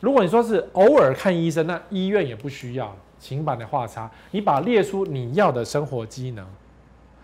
[0.00, 4.10] 如果你说是偶尔看医生，那医院也不需要，请把你画叉。
[4.30, 6.46] 你把列出你要的生活机能，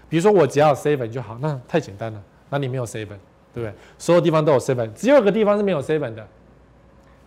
[0.08, 3.16] 比如说我只要 seven 就好，那太简单了，那你没有 seven。
[3.54, 3.74] 对不对？
[3.98, 6.26] 所有地方都有 seven，只有一个地方是没有 seven 的，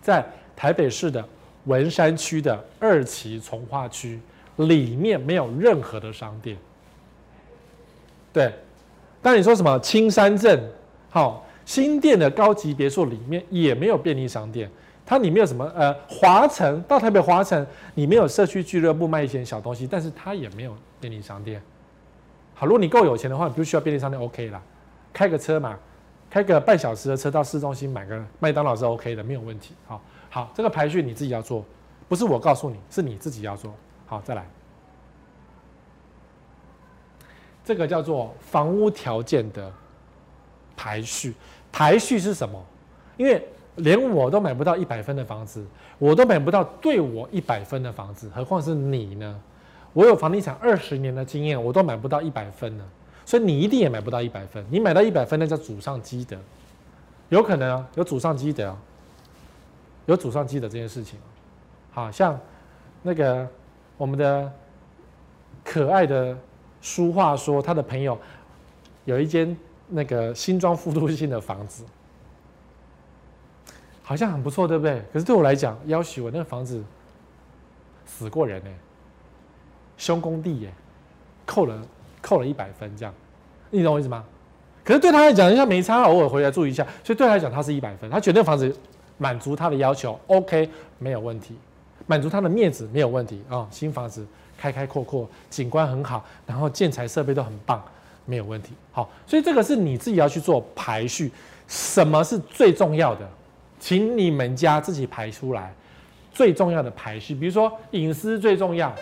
[0.02, 1.24] 在台北市的
[1.66, 4.18] 文山区的二期重划区
[4.56, 6.56] 里面没有任何的商店。
[8.32, 8.52] 对，
[9.22, 10.68] 但你说什么青山镇，
[11.10, 14.68] 好，新店的高级别墅里面也没有便利商店，
[15.06, 15.64] 它里面有什么？
[15.74, 17.64] 呃，华城到台北华城
[17.94, 21.62] 里面有社区俱乐部卖一些小东西，但是它也没有便利商店。
[22.54, 24.60] 好，如果你够有钱的话，你不需要便利商店，OK 啦，
[25.12, 25.78] 开个车嘛。
[26.28, 29.74] 开个半小时的车到市中心买个麦当劳是 OK 的，没有问题。
[29.86, 31.64] 好，好，这个排序你自己要做，
[32.08, 33.72] 不是我告诉你，是你自己要做。
[34.06, 34.44] 好，再来，
[37.64, 39.72] 这个叫做房屋条件的
[40.76, 41.32] 排序。
[41.70, 42.60] 排序是什么？
[43.16, 45.64] 因为连我都买不到一百分的房子，
[45.98, 49.40] 我都买不到对我一百分的房子，何况是你呢？
[49.92, 52.84] 我有房地产二十年的经验，我都买不到一百分呢。
[53.24, 56.36] 所以你一定也买不到一百分，你买到一百分那叫祖上积德，
[57.28, 58.76] 有可能啊，有祖上积德，
[60.04, 61.18] 有祖上积德这件事情，
[61.90, 62.38] 好像
[63.02, 63.48] 那个
[63.96, 64.52] 我们的
[65.64, 66.38] 可爱的
[66.80, 68.16] 书画说，他的朋友
[69.06, 69.56] 有一间
[69.88, 71.84] 那个新装复都性的房子，
[74.06, 75.02] 好像很不错，对不对？
[75.12, 76.82] 可是对我来讲，要许我那个房子
[78.06, 78.70] 死过人呢，
[79.98, 80.72] 兄工地耶，
[81.44, 81.78] 扣了。
[82.22, 83.14] 扣了一百分，这样，
[83.70, 84.24] 你懂我意思吗？
[84.82, 88.76] 可是对他来讲，人家没差，偶尔回来住一下，所以对他来讲，他是一百分，他觉得那房子
[89.16, 91.56] 满足他的要求，OK，没有问题，
[92.04, 94.26] 满足他的面子没有问题啊、新房子
[94.58, 97.80] 开开阔阔，景观很好，然后建材设备都很棒，
[98.24, 98.72] 没有问题。
[98.90, 101.30] 好，所以这个是你自己要去做排序，
[101.68, 103.28] 什么是最重要的，
[103.86, 105.72] 请你们家自己排出来
[106.32, 108.92] 最重要的排序，比如说隐私最重要。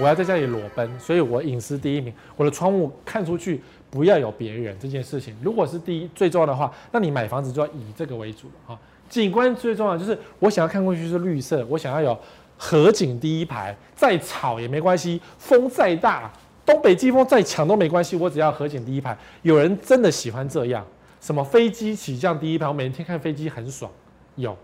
[0.00, 2.10] 我要在家里裸奔，所以我隐私第一名。
[2.36, 3.60] 我的窗户看出去
[3.90, 8.78] 不要有别人这件事情，如果是第一最重要的话，那你买房子就要以这个为主哈。
[9.10, 12.18] 景观最重要就是我想要看过去是绿色，我想要有
[12.56, 16.32] 河景第一排，再吵也没关系，风再大，
[16.64, 19.14] 东北季风再强都没关系，我只要河景第一排。
[19.42, 20.82] 有人真的喜欢这样，
[21.20, 23.90] 什么飞机起降第一排，我每天看飞机很爽。
[24.36, 24.56] 有，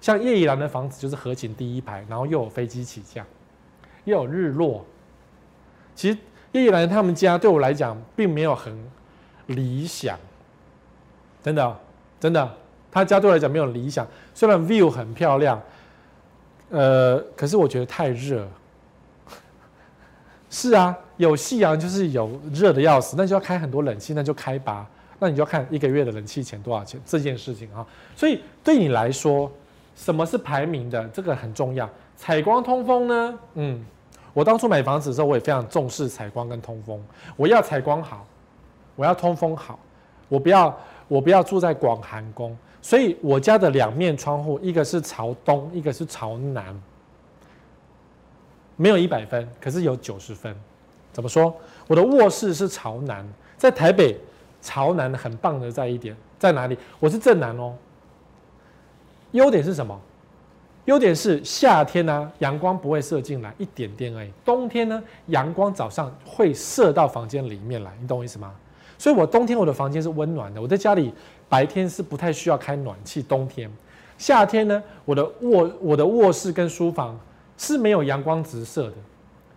[0.00, 3.24] 像叶怡兰的房子就是河景第一排，然后又有飞机起降。
[4.04, 4.84] 又有日落，
[5.94, 6.18] 其实
[6.52, 8.76] 叶一兰他们家对我来讲并没有很
[9.46, 10.18] 理想，
[11.42, 11.80] 真的
[12.20, 12.54] 真的，
[12.90, 14.06] 他家对我来讲没有理想。
[14.34, 15.62] 虽然 view 很漂亮，
[16.68, 18.46] 呃，可是我觉得太热。
[20.50, 24.86] 是啊，有夕阳就是有热的要死，那就要开很多冷气，那就开吧。
[25.24, 27.86] 那你就要看一个月的冷气钱多少钱这件事情啊。
[28.14, 29.50] 所以对你来说，
[29.96, 31.02] 什么是排名的？
[31.08, 31.88] 这个很重要。
[32.14, 33.38] 采光通风呢？
[33.54, 33.82] 嗯。
[34.34, 37.02] 我当初买房子的时候，我也非常重视采光跟通风。
[37.36, 38.26] 我要采光好，
[38.96, 39.78] 我要通风好，
[40.28, 42.54] 我不要我不要住在广寒宫。
[42.82, 46.78] 所以我家的两面窗户，一个是朝东，一个是朝南。
[48.76, 50.54] 没有一百分，可是有九十分。
[51.12, 51.54] 怎么说？
[51.86, 54.18] 我的卧室是朝南，在台北
[54.64, 56.78] 朝南很棒的在一点在哪里？
[56.98, 57.74] 我是正南哦。
[59.32, 60.00] 优点是什么？
[60.86, 64.30] 优点是夏天呢、阳光不会射进来一点点而已。
[64.42, 68.54] 冬天呢，阳光早上会射到房间里面来，你懂我意思吗？
[68.96, 70.62] 所以我冬天我的房间是温暖的。
[70.62, 71.12] 我在家里
[71.48, 73.70] 白天是不太需要开暖气，冬天
[74.16, 77.18] 夏天呢，我的卧我的卧室跟书房
[77.58, 78.96] 是没有阳光直射的，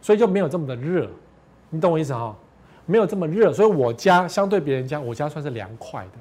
[0.02, 1.08] 所以就没有这么的热。
[1.70, 2.36] 你懂我意思哈？
[2.88, 6.12] 没有这么热，所以我家相对别人家，我家算是凉快的。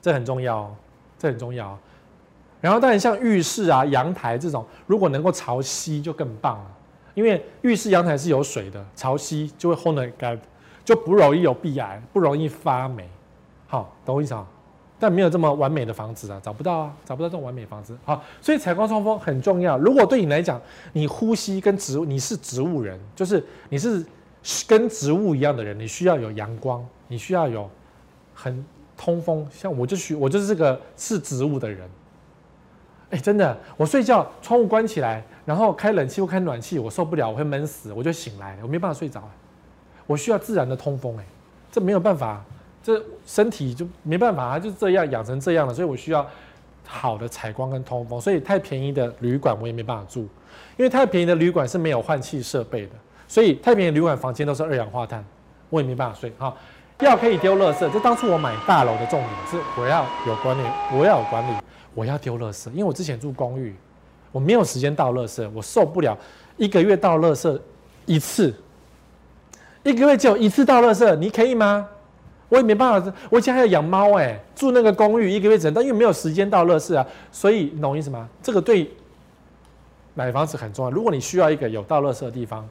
[0.00, 0.74] 这很重要哦，
[1.18, 1.78] 这很重要。
[2.60, 6.66] 然后当然像浴室啊、阳台这种，如果能够朝西就更棒了，
[7.14, 10.40] 因为浴室、阳台是有水的，朝西就会烘得干，
[10.84, 13.08] 就不容易有壁癌，不容易发霉。
[13.66, 14.46] 好，懂我意思啊？
[15.00, 17.96] 但没有这么完美的房子啊，找不到啊，找不到这种完美房子。
[18.04, 19.78] 好，所以采光通风很重要。
[19.78, 20.60] 如果对你来讲，
[20.92, 24.04] 你呼吸跟植物，你是植物人，就是你是
[24.66, 27.68] 跟植物一样的人，你需要有阳光，你需要有
[28.34, 28.64] 很
[28.96, 29.46] 通风。
[29.50, 31.88] 像我就需，我就是这个是植物的人。
[33.10, 39.22] 哎，真的，我睡觉窗户关起来，然后开冷气或开暖气，我受不了，我会闷死，我就醒来，我没办法睡着。
[40.06, 41.24] 我需要自然的通风，哎，
[41.70, 42.44] 这没有办法。
[42.80, 46.26] 这身体就没办法，它就这样养成这样了，所以我需要
[46.86, 48.18] 好的采光跟通风。
[48.18, 50.20] 所以太便宜的旅馆我也没办法住，
[50.78, 52.92] 因为太便宜的旅馆是没有换气设备的，
[53.28, 55.24] 所以太平洋旅馆房间都是二氧化碳，
[55.70, 56.32] 我也没办法睡。
[56.38, 56.52] 哈，
[57.00, 60.62] 要可以丢垃圾，就当初我买大楼的重点是我要有管理，
[60.92, 61.54] 我要有管理，
[61.94, 63.76] 我要丢垃圾，因为我之前住公寓，
[64.32, 66.16] 我没有时间倒垃圾，我受不了
[66.56, 67.60] 一个月倒垃圾
[68.06, 68.52] 一次，
[69.82, 71.86] 一个月只有一次倒垃圾，你可以吗？
[72.48, 78.26] 我也没办法，我家还要养猫哎，住那个公寓一个月只能，但因为没有时间倒垃圾啊，所以你懂我意思吗？
[78.42, 78.90] 这个对
[80.14, 80.90] 买房子很重要。
[80.90, 82.66] 如果你需要一个有倒垃圾的地方，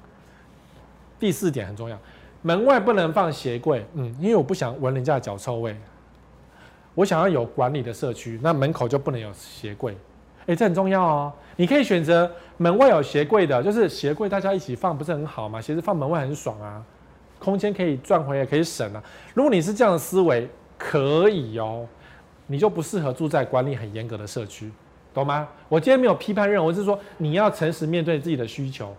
[1.19, 1.97] 第四点很重要，
[2.41, 5.75] 门外不能放鞋柜，嗯，因为我不想闻人家的脚臭味。
[6.95, 9.95] 我想要有管理的社区，那门口就不能有鞋柜，
[10.47, 11.31] 哎，这很重要哦。
[11.55, 15.61] 你可以选择门外有鞋柜的，就是鞋柜大家一起放，不是很好吗？
[15.61, 16.83] 鞋子放门外很爽啊。
[17.39, 19.03] 空间可以赚回来，可以省啊。
[19.35, 21.85] 如果你是这样的思维，可以哦，
[22.47, 24.71] 你就不适合住在管理很严格的社区，
[25.13, 25.47] 懂吗？
[25.69, 28.91] 我今天没有批判任何，我是说你要诚实面对自己的需求，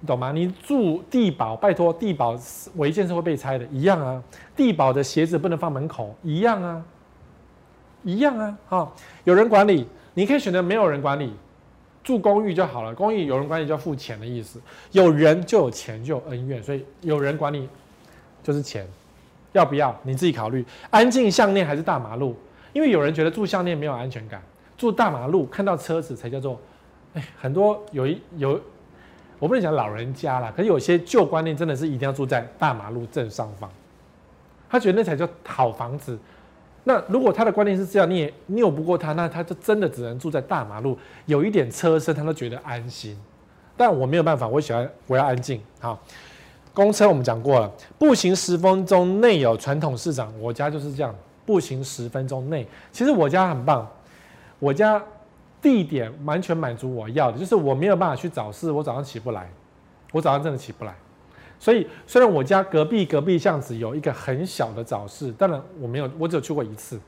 [0.00, 0.32] 你懂吗？
[0.32, 2.38] 你住地堡，拜托帝宝
[2.76, 4.22] 违建是会被拆的，一样啊。
[4.54, 6.82] 地堡的鞋子不能放门口，一样啊，
[8.02, 8.58] 一样啊。
[8.68, 8.92] 哈，
[9.24, 11.32] 有人管理，你可以选择没有人管理。
[12.04, 14.60] 住公寓就好了，公寓有人管理就要付钱的意思，
[14.92, 17.68] 有人就有钱就有恩怨，所以有人管理
[18.44, 18.86] 就是钱，
[19.52, 20.64] 要不要你自己考虑。
[20.88, 22.36] 安静巷内还是大马路？
[22.72, 24.40] 因为有人觉得住巷内没有安全感，
[24.78, 26.60] 住大马路看到车子才叫做，
[27.14, 28.60] 哎，很多有一有，
[29.38, 33.70] 我不能讲老人家啦，可是有些旧观念真的是一定要住在大马路正上方，
[34.68, 36.18] 他觉得那才叫好房子。
[36.84, 43.18] 那如果他的观念是这样，你也拗不过他，那他就真的只能住在大马路，有一点车声他都觉得安心。
[43.76, 45.60] 但我没有办法，我喜欢我要安静。
[45.80, 46.00] 好，
[46.72, 51.14] 公车我们讲过了，步行十分钟内有传统市场，我家就是这样，
[51.44, 52.66] 步行十分钟内。
[52.92, 53.86] 其实我家很棒，
[54.60, 55.02] 我家
[55.66, 59.50] 地点完全满足我要的，就是我没有办法去早市，我早上起不来，
[60.12, 60.94] 我早上真的起不来。
[61.58, 67.00] 所以，虽然我家隔壁隔壁巷子有一个很小的早市，当然我没有，我只有去过一次，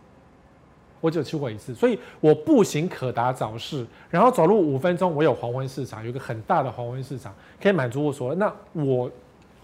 [1.01, 7.33] 我只有去过一次，所以我步行可达早市，然后走路五分钟，我有黄昏市场，有一个很大的黄昏市场，
[7.63, 8.35] 可以满足我所有。
[8.35, 9.09] 那我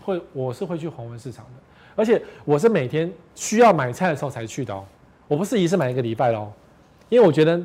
[0.05, 1.53] 会，我是会去黄昏市场的，
[1.97, 4.85] 而且我是每天需要买菜的时候才去的哦，
[5.27, 6.53] 我不是一次买一个礼拜哦，
[7.09, 7.61] 因为我觉得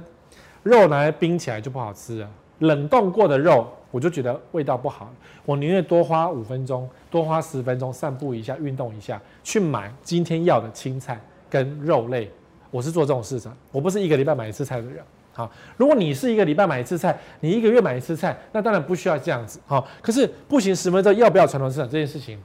[0.63, 2.29] 肉拿来冰起来就不好吃了，
[2.59, 3.67] 冷冻过的肉。
[3.91, 5.11] 我就觉得味道不好，
[5.45, 12.31] 我宁愿多花五分钟，多花十分钟散步一下，运动一下，去买今天要的青菜跟肉类。
[12.69, 15.03] 我是做这种事情，我不是一个礼拜买一次菜的人。
[15.33, 19.59] 好，如果你是一个礼拜买一次菜，你一个月买一次菜，那当然不需要这样子。
[19.65, 22.39] 好，可是步行十分钟要不要传统市场这件事情，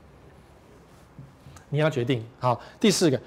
[1.68, 2.24] 你要决定。
[2.38, 3.20] 好，第四个，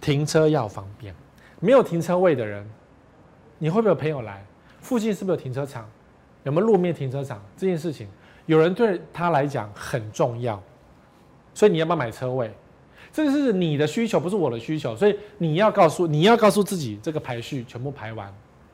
[0.00, 1.12] 停车要方便。
[1.58, 2.64] 没有停车位的人，
[3.64, 4.44] 你会不会有朋友来？
[4.82, 5.88] 附近是不是有停车场？
[6.42, 8.06] 有没有路面停车场这件事情，
[8.44, 10.62] 有人对他来讲很重要，
[11.54, 12.52] 所以你要不要买车位？
[13.10, 18.28] 这是你的需求，不是我的需求，所以你要告诉你要告诉自己，这个排序全部排完，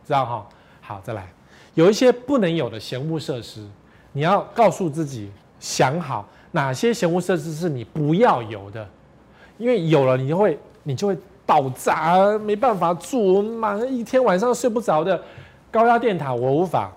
[0.05, 0.49] 知道哈？
[0.81, 1.33] 好，再来，
[1.75, 3.65] 有一些不能有的闲物设施，
[4.11, 5.31] 你要告诉自己，
[5.61, 8.85] 想好哪些闲物设施是你不要有的，
[9.57, 11.17] 因为有了你就会你就会
[11.51, 15.21] 爆炸，没办法住，马上一天晚上睡不着的
[15.69, 16.93] 高压电塔，我无法。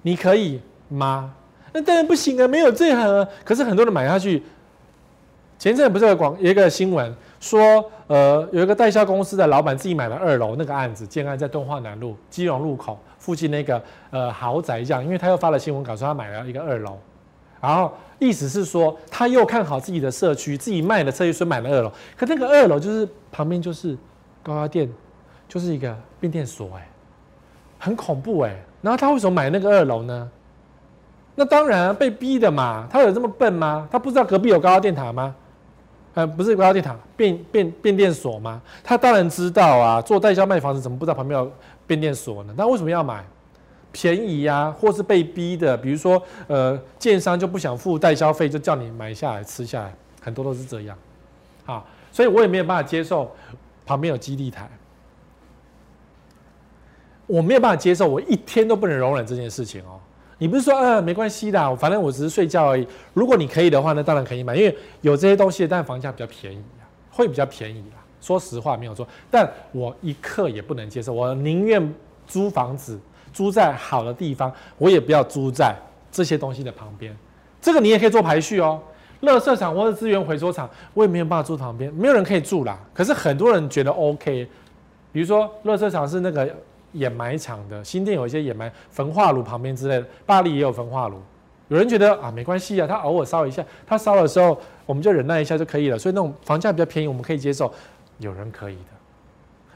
[0.00, 0.58] 你可以
[0.88, 1.30] 吗？
[1.70, 3.28] 那当然不行啊，没有这行啊。
[3.44, 4.42] 可是很多人买下去。
[5.58, 16.96] 前阵不是有广一个新闻说，呃，有一个代销公司的老板自己买了二楼那个案子，建案在敦化南路基隆路口附近那个呃豪宅这样，因为他又发了新闻稿说他买了一个二楼，
[17.60, 17.92] 然后
[18.24, 21.92] 意思是说他又看好自己的社区，自己卖的社区，所以买了二楼。
[22.16, 23.96] 可那个二楼就是旁边就是
[24.42, 24.90] 高压电，
[25.48, 26.88] 就是一个变电所哎、
[27.78, 28.56] 很恐怖哎。
[28.80, 30.30] 然后他为什么买那个二楼呢？
[31.34, 32.86] 那当然被逼的嘛。
[32.90, 33.88] 他有这么笨吗？
[33.90, 35.34] 他不知道隔壁有高压电塔吗？
[36.14, 38.60] 呃，不是高压电塔，变变变电所吗？
[38.82, 40.00] 他当然知道啊。
[40.00, 41.50] 做代销卖房子怎么不知道旁边有
[41.86, 42.54] 变电所呢？
[42.56, 43.24] 那为什么要买？
[43.94, 45.76] 便宜呀、或是被逼的？
[45.76, 50.98] 比如说，呃，建商就不想付代销费，就叫你买下来吃下来，很多都是这样。
[51.64, 53.30] 啊，所以我也没有办法接受
[53.86, 54.68] 旁边有基地台，
[57.28, 60.00] 我没有办法接受，我一天都不能容忍这件事情哦。
[60.38, 62.84] 你不是说，呃，没关系的，反正我只是睡觉而已。
[63.12, 66.82] 如果你可以的话，那当然可以买，因为有这些东西，但房价比较便宜啊，
[67.12, 68.02] 会比较便宜啦。
[68.20, 71.12] 说实话没有错，但我一刻也不能接受。
[71.12, 71.94] 我宁愿
[72.26, 72.98] 租房子，
[73.34, 75.76] 租在好的地方，我也不要租在
[76.10, 77.14] 这些东西的旁边。
[77.60, 78.80] 这个你也可以做排序哦。
[79.20, 82.78] 垃圾场或者资源回收厂，我也没有办法住旁边，没有人可以住啦。
[82.94, 84.48] 可是很多人觉得 OK，
[85.12, 86.48] 比如说垃圾场是那个。
[86.94, 91.20] 掩埋场的新店有一些掩埋焚化炉旁边之类的，巴黎也有焚化炉。
[91.66, 94.56] 有人觉得啊，没关系啊，他偶尔烧一下，他烧的时候
[94.86, 95.98] 我们就忍耐一下就可以了。
[95.98, 97.68] 所以那种房价比较便宜，我们可以接受。
[98.18, 98.80] 有人可以的，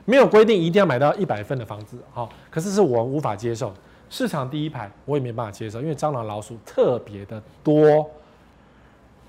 [0.09, 3.71] 没有规定一定要买到一百分的房子，好，可是是我无法接受。
[4.09, 8.09] 市场第一排我也没办法接受，因为蟑螂老鼠特别的多。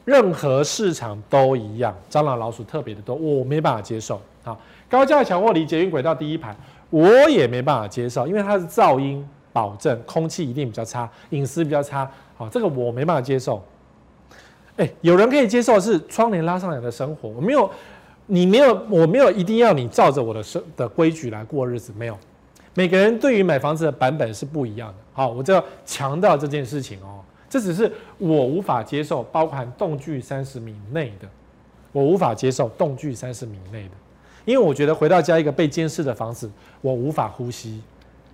[0.05, 4.21] 任何市场都一样，蟑螂老鼠特别的多，我没办法接受。
[4.41, 4.57] 好，
[4.89, 6.55] 高架桥或离捷运轨道第一排。
[6.89, 12.09] 我也没办法接受，因为它是噪音保证，空气一定比较差，隐私比较差。
[12.37, 13.61] 好，这个我没办法接受。
[14.77, 17.69] 哎，有人可以接受是窗帘拉上来的生活，我没有，
[18.31, 22.15] 你没有，我没有一定要你照着我的生的规矩来过日子，没有。
[22.75, 24.95] 每个人对于买房子的版本是不一样的。
[25.11, 31.27] 好，我就要强调这件事情哦，这只是我无法接受，包含栋距三十米内的，
[31.91, 33.91] 我无法接受栋距三十米内的。
[34.45, 36.49] 因为我觉得回到家一个被监视的房子，
[36.81, 37.81] 我无法呼吸。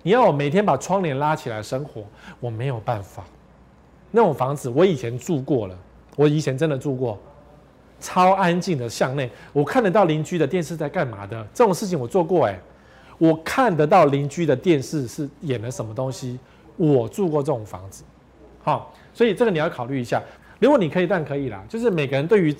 [0.02, 2.04] 你要我每天把窗帘拉起来生活，
[2.38, 3.24] 我没有办法。
[4.10, 5.76] 那种房子我以前住过了，
[6.16, 7.18] 我以前真的住过，
[8.00, 12.58] 超安静的巷内，我看得到邻居的电视在干嘛的，这种事情我做过哎。
[13.18, 16.38] 我看得到邻居的电视是演了什么东西，
[16.76, 18.04] 我住过这种房子。
[18.62, 20.22] 好，所以这个你要考虑一下。
[20.58, 21.64] 如果你可以，但可以啦。
[21.66, 22.54] 就是每个人对于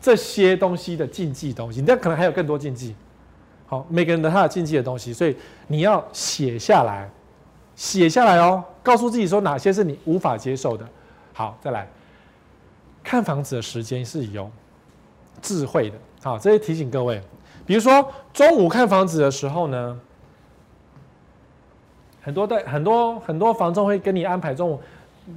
[0.00, 2.94] 这些东西的禁忌东西，但可能还有更多禁忌。
[3.66, 5.36] 好，每个人的他的禁忌的东西，所以
[5.68, 7.08] 你要写下来，
[7.76, 10.84] 写下来哦，告诉自己说哪些是你无法接受的。
[11.32, 11.88] 好，再来
[13.04, 14.50] 看房子的时间是有
[15.42, 15.96] 智慧的。
[16.22, 17.20] 好，这些提醒各位，
[17.66, 19.98] 比如说中午看房子的时候呢，
[22.22, 24.80] 很多的很多很多房仲会跟你安排中午。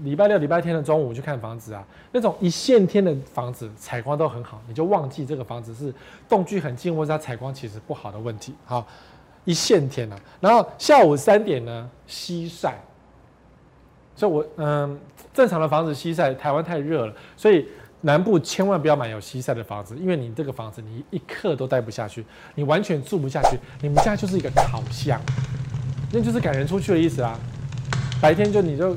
[0.02, 5.94] 礼拜六、礼拜天的中午去看房子啊，那种一线天的房子采光都很好，你就忘记这个房子是
[6.28, 8.56] 栋距很近或者它采光其实不好的问题。
[8.66, 8.88] 好，
[9.46, 12.82] 一线天啊，然后下午三点呢，西晒。
[14.16, 15.00] 所以我嗯，
[15.32, 17.68] 正常的房子西晒，台湾太热了，所以
[18.04, 22.24] 南部千万不要买有西晒的房子，因为你这个房子你一刻都待不下去，
[22.56, 25.20] 你完全住不下去，你们家就是一个烤箱，
[26.12, 27.38] 那就是赶人出去的意思啊。
[28.22, 28.96] 白天就你就。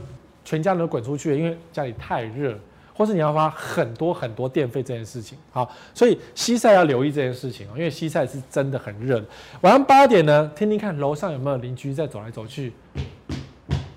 [0.48, 2.57] 全家人都滚出去，因为家里太热，
[2.94, 5.36] 或是你要花很多很多电费这件事情。
[5.50, 9.20] 好，所以西晒要留意这件事情哦，因为西晒是真的很热。
[9.62, 12.72] 晚上八点呢，听听看楼上有没有邻居在走来走去。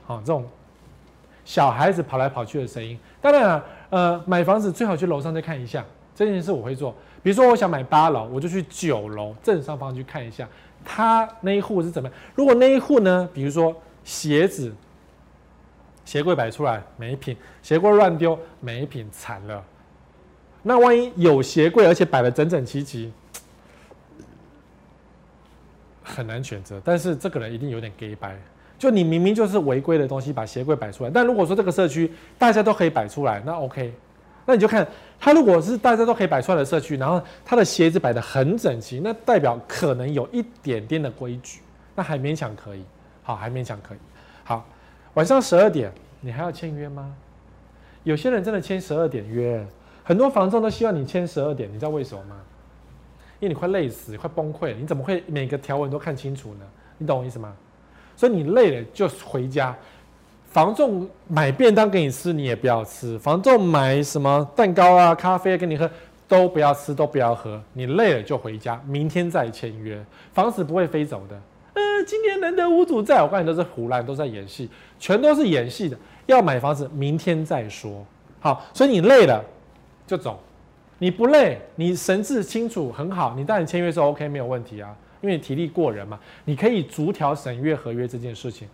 [0.07, 0.43] 好，这种
[1.45, 2.97] 小孩子跑来跑去的声音。
[3.22, 5.86] 当然了，呃，买房子最好去楼上再看一下。
[6.16, 6.94] 这件事我会做。
[7.24, 10.48] 比如说，我想买八楼，我就去九楼正上方去看一下，
[10.84, 12.18] 他那一户是怎么样。
[12.36, 14.74] 如果那一户呢，比如说鞋子。
[16.06, 19.64] 鞋柜摆出来没品，鞋柜乱丢没品，惨了。
[20.64, 23.14] 那万一有鞋柜，而且摆得整整齐齐，
[26.02, 26.82] 很难选择。
[26.84, 28.36] 但是这个人一定有点假掰，
[28.80, 31.12] 就你明明就是违规的东西，把鞋柜摆出来。
[31.14, 33.94] 但如果说这个社区大家都可以摆出来，那 OK。
[34.46, 34.88] 那你就看
[35.20, 41.60] 他如果是大家都可以摆出来的社区，然后他的鞋子摆得很整齐，那代表可能有一点点的规矩，
[41.94, 42.84] 那还勉强可以。
[43.22, 43.98] 好，还勉强可以。
[44.44, 44.66] 好。
[45.16, 47.14] 晚上十二点，你还要签约吗？
[48.04, 49.66] 有些人真的签十二点约，
[50.04, 52.36] 很多房仲都希望你签十二点，你知道为什么吗？
[53.40, 56.66] 因为你快累死，快崩溃，你怎么会每个条文都看清楚呢？
[56.98, 57.54] 你懂我意思吗？
[58.20, 59.74] 所以你累了就回家。
[60.52, 65.90] 房仲买便当给你吃，你也不要吃；房仲买什么蛋糕啊、咖啡给你喝，
[66.28, 67.62] 都不要吃，都不要喝。
[67.72, 70.04] 你累了就回家，明天再签约。
[70.34, 71.42] 房子不会飞走的。
[71.76, 75.96] 呃，今天难得屋主在，我告诉你都是唬烂，都在演戏，全都是演戏的。
[76.26, 78.06] 要买房子，明天再说。
[78.42, 79.42] 好，所以你累了
[80.06, 80.38] 就走，
[80.98, 88.68] 你不累，你神志清楚很好，你当然签约是 OK 没有问题啊，因为你体力过人嘛，你可以逐条审阅合约这件事情，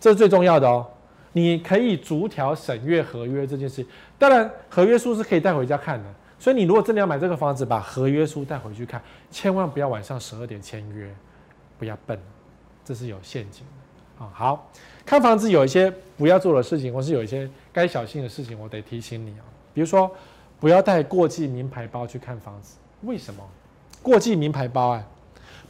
[0.00, 0.86] 这是最重要的哦。
[1.32, 3.86] 你可以逐条审阅合约这件事情，
[4.18, 6.14] 当然合约书是可以带回家看的。
[6.38, 11.12] 所以你如果真的要买这个房子，把合约书带回去看，千万不要晚上十二点签约，
[11.78, 12.18] 不要笨，
[12.84, 14.30] 这是有陷阱的啊。
[14.32, 14.70] 好，
[15.04, 19.44] 看房子有一些不要做的事情，或是有一些该小心的事情，我得提醒你啊。
[19.74, 20.10] 比如说，
[20.60, 23.42] 不要带过季名牌包去看房子，为什么？
[24.00, 25.04] 过季名牌包啊，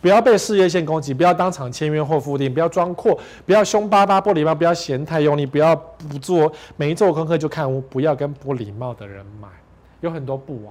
[0.01, 9.49] 不要被事业线攻击，不要当场签约或付定，不要装阔，不要凶巴巴、不礼貌，不要嫌太用力，不要不做没做功课就看屋，不要跟不礼貌的人买。
[10.01, 10.71] 有很多不啊，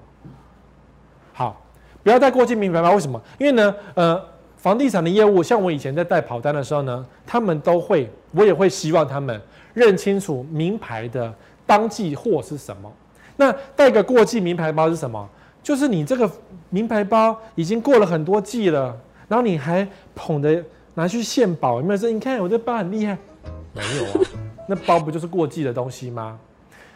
[1.33, 1.61] 好，
[2.01, 2.91] 不要带过季名牌包。
[2.91, 3.21] 为什么？
[3.37, 4.21] 因为呢，呃，
[4.55, 9.41] 房地产的业务，像我以前在带跑单的时候呢，他们都会，我也会希望他们
[9.73, 11.33] 认清楚名牌的
[11.65, 12.89] 当季货是什么。
[13.35, 15.27] 那带个过季名牌包是什么？
[15.61, 16.31] 就是你这个
[16.69, 18.97] 名牌包已经过了很多季了，
[19.27, 20.63] 然后你还捧着
[20.95, 22.09] 拿去献宝，有没有说？
[22.09, 23.17] 你看我这包很厉害，
[23.73, 24.27] 没有啊，
[24.67, 26.39] 那包不就是过季的东西吗？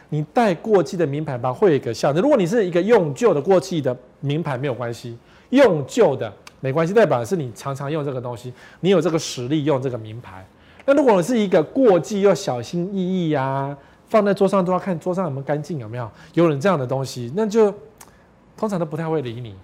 [0.09, 2.21] 你带过季的名牌包会有一个效果。
[2.21, 5.17] 如果你是一个用旧的过季的名牌没有关系，
[5.51, 10.45] 用旧的没关系，代表的是你常常用这个东西，你有这个实力用这个名牌。
[10.85, 13.77] 那如果你是一个过季又小心翼翼呀、啊，
[14.09, 17.73] 放在桌上都要看桌上有没有干净，有没有有人这样的东西，那就
[18.57, 19.55] 通常都不太会理你。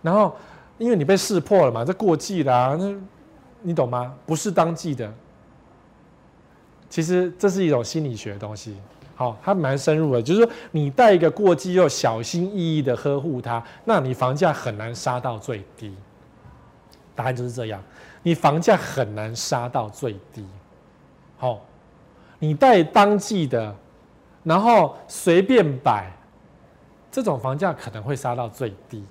[0.00, 0.34] 然后
[0.82, 2.92] 因为你被识破了嘛，这过季啦、啊，那
[3.60, 4.16] 你懂吗？
[4.26, 5.12] 不是当季的，
[6.90, 8.76] 其实这是一种心理学的东西。
[9.14, 15.94] 好，它蛮深入的，就是说你带一个过季又小心翼翼的呵护它，那你房价很难杀到最低。
[17.14, 17.80] 答案就是这样，
[18.24, 20.44] 你房价很难杀到最低。
[21.36, 21.60] 好，
[22.40, 23.72] 你带当季的，
[24.42, 26.10] 然后随便摆，
[27.08, 29.04] 这种房价可能会杀到最低。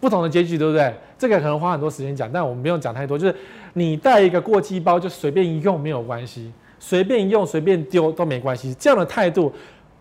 [0.00, 0.94] 不同的结局，对不对？
[1.18, 3.18] 这个可能花很多时间讲，但我们不用讲太多。
[3.18, 3.36] 就是
[3.74, 6.52] 你带一个过期包就随便一用没有关系。
[6.82, 9.52] 随便用、随便丢都没关系，这样的态度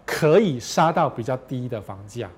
[0.06, 2.30] 可以杀到比较低的房价。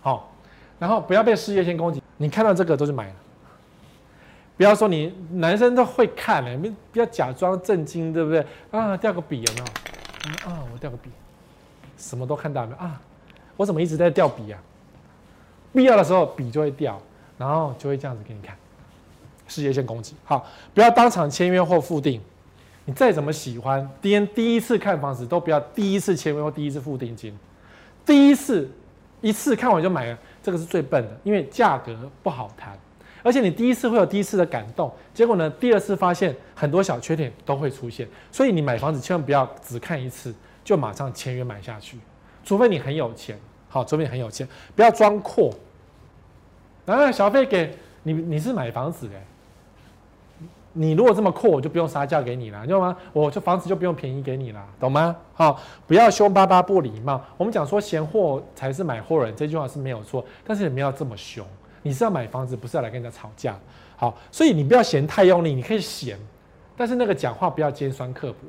[0.00, 0.32] 好，
[0.78, 3.14] 然后不要被事业线攻击，你看到这个都是买了。
[4.56, 8.46] 不要说你男生都会看的，你不要假装震惊，对不对？
[8.70, 10.48] 啊，掉个笔有没有？
[10.48, 11.10] 啊，我掉个笔，
[11.96, 12.76] 什么都看到没有？
[12.78, 13.00] 啊，
[13.56, 14.62] 我怎么一直在掉笔啊？
[15.76, 17.00] 必要的时候笔就会掉，
[17.36, 18.56] 然后就会这样子给你看，
[19.46, 20.16] 事业线攻击。
[20.24, 22.20] 好，不要当场签约或付定。
[22.86, 27.36] 你再怎么喜欢，第第一次看房子都不要第一次签约或第一次付定金，
[28.04, 28.70] 第一次
[29.20, 32.78] 一次看完就买了，这个是最笨的，因为价格不好谈，
[33.24, 41.98] 而且你第一次会有第一次的感动，结果呢，第二次发现很多小缺点都会出现，所以你买房子千万不要只看一次就马上签约买下去，
[42.44, 43.36] 除非你很有钱，
[43.68, 44.46] 好，除非你很有钱，
[44.76, 45.52] 不要装阔，
[46.86, 49.14] 然后小费给你，你是买房子的。
[50.78, 52.94] 你如果这么阔，我就不用杀价给你了，你知道吗？
[53.14, 55.16] 我这房子就不用便宜给你了，懂吗？
[55.32, 57.18] 好，不要凶巴巴不礼貌。
[57.38, 61.46] 我们讲说嫌货才是买货人，这句话是没有错，但是也没有这么凶。
[61.82, 63.58] 你是要买房子，不是要来跟人家吵架。
[63.96, 66.18] 好，所以你不要嫌太用力，你可以嫌，
[66.76, 68.40] 但是那个讲话不要尖酸刻薄。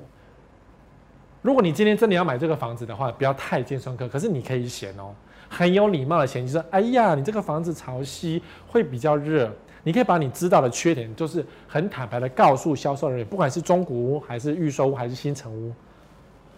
[1.41, 5.15] 如果你今天真的要买这个房子的话，不要太尖酸刻，可是你可以嫌哦，
[5.49, 9.51] 很有礼貌的嫌，弃说，哎呀，你这个房子潮汐，会比较热。
[9.83, 15.71] 你可以把你知道的缺点，就是很坦白的告诉销售人员，不管是中古屋还是预售屋还是新城屋，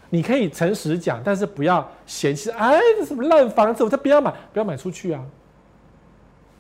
[0.09, 5.23] 你可以诚实讲，但是不要嫌弃，哎，这什么烂房子，我才不要买，不要买出去啊！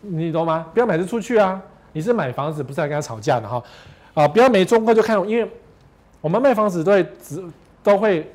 [0.01, 0.67] 你懂吗？
[0.73, 1.59] 不要买这出去啊！
[1.91, 3.63] 你是买房子，不是来跟他吵架的哈！
[4.13, 5.51] 啊，不要没中过就看，因为
[6.21, 7.43] 我们卖房子都会只
[7.81, 8.31] 都会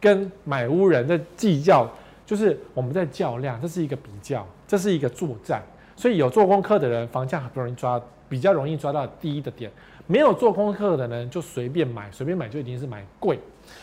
[0.00, 1.90] 跟买屋人在计较，
[2.24, 5.62] 就是我们在较量，这是一个比较，这是一个作战。
[5.94, 9.70] 所以有做功课的人，房价很容易抓，比较容易抓到低的点；
[10.06, 13.38] 没有做功课的人，就随便买，随便买就一定是买贵。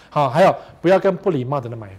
[0.10, 1.90] 好，还有不要跟不礼貌的人买，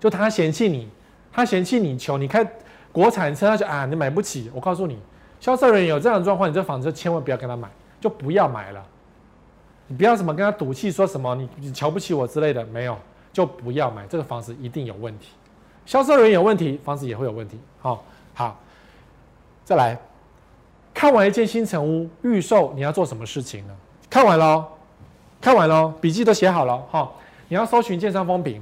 [0.00, 0.88] 就他嫌弃你，
[1.30, 2.44] 他嫌弃你穷，你开
[2.90, 4.50] 国产车，他就啊你买不起。
[4.54, 4.98] 我告诉你，
[5.38, 7.68] 销售人员有这样的状况，你这房子千万不要跟他买，
[8.00, 8.84] 就不要买了。
[9.86, 12.96] 你不要什么跟他赌气，说什么你你瞧不起我之类的，没有，
[13.32, 15.28] 就不要买这个房子，一定有问题。
[15.86, 17.58] 销售人员有问题，房子也会有问题。
[17.80, 18.04] 好，
[18.34, 18.58] 好。
[19.64, 19.96] 再来，
[20.92, 23.74] 看完一间新城屋预售，你要做什么事情呢？
[24.08, 24.66] 看完了，
[25.40, 27.08] 看完了，笔记都写好了哈。
[27.48, 28.60] 你要搜寻建商风评，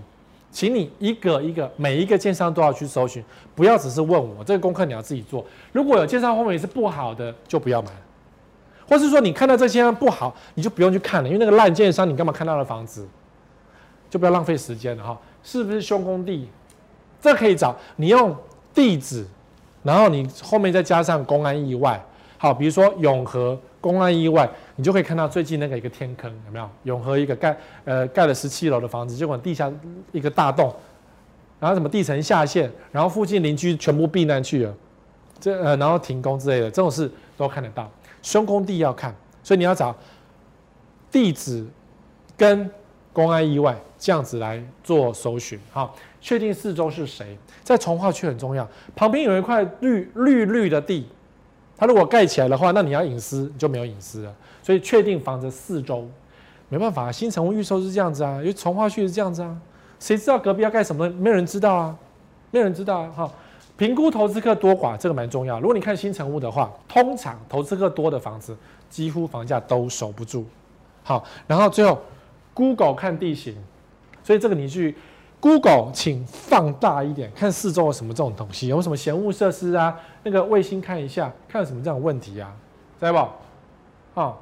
[0.51, 5.45] 请你一个一个每一个建商都要去搜寻，不要只是问我，这个功课你要自己做。
[5.73, 7.91] 如果有建商风评是不好的，就不要买。
[8.87, 13.07] 或是说你看到这建商不好，你就不用去看了，因为那个烂建商，你干嘛看到的房子？
[14.11, 15.19] 就不要浪费时间了哈。
[15.43, 16.49] 是不是凶工地？
[17.21, 18.37] 这可以找你用
[18.73, 19.27] 地址。
[19.85, 22.05] 然后你后面再加上公安意外，
[22.37, 26.69] 好，比如说永和公安意外，你就可以看到最近那个一个天坑有没有？
[26.83, 29.73] 永和一个盖呃盖了十七楼的房子，结果地下
[30.11, 30.75] 一个大洞，
[31.61, 34.75] 然后什么地层下陷，然后附近邻居全部避难去了，
[35.41, 37.89] 这呃然后停工之类的这种事都看得到。
[38.21, 39.95] 凶工地要看，所以你要找
[41.11, 41.65] 地址
[42.37, 42.69] 跟
[43.13, 51.07] 公安意外这样子来做搜寻，好，确定四周是谁，在重划区很重要，旁边有一块绿绿绿的地。
[51.77, 54.35] 它如果盖起来的话，那你要隐私就没有隐私了。
[54.63, 56.09] 所以确定房子四周，
[56.69, 59.57] 没办法，新成屋预售是这样子啊，因为重划区是这样子啊，
[59.99, 61.09] 谁知道隔壁要盖什么？
[61.11, 61.97] 没有人知道啊，
[62.51, 63.13] 没有人知道啊。
[63.17, 63.33] 哈，
[63.77, 65.61] 评估投资客多寡，这个蛮重要。
[65.61, 68.57] 如果你看新成屋的话，通常投资客多的房子，
[68.91, 70.45] 几乎房价都守不住。
[71.05, 71.99] 好，然后最后
[72.53, 73.57] ，Google 看地形，
[74.29, 74.95] 所以这个你去。
[75.41, 79.97] Google，请放大一点，看四周有什么这种东西，有什么嫌恶设施啊？
[80.25, 82.53] 那个卫星看一下，看有什么这样的问题啊？
[82.99, 84.21] 知道不？
[84.21, 84.37] 哦，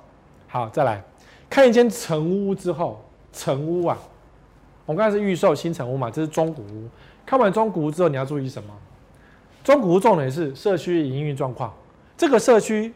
[0.48, 1.04] 好，再来
[1.50, 3.98] 看一间成屋之后，成屋啊，
[4.86, 6.88] 我们刚才是预售新成屋嘛，这是中古屋。
[7.26, 8.72] 看完中古屋之后，你要注意什么？
[9.62, 11.70] 中古屋重点是社区营运状况，
[12.16, 12.90] 这个社区。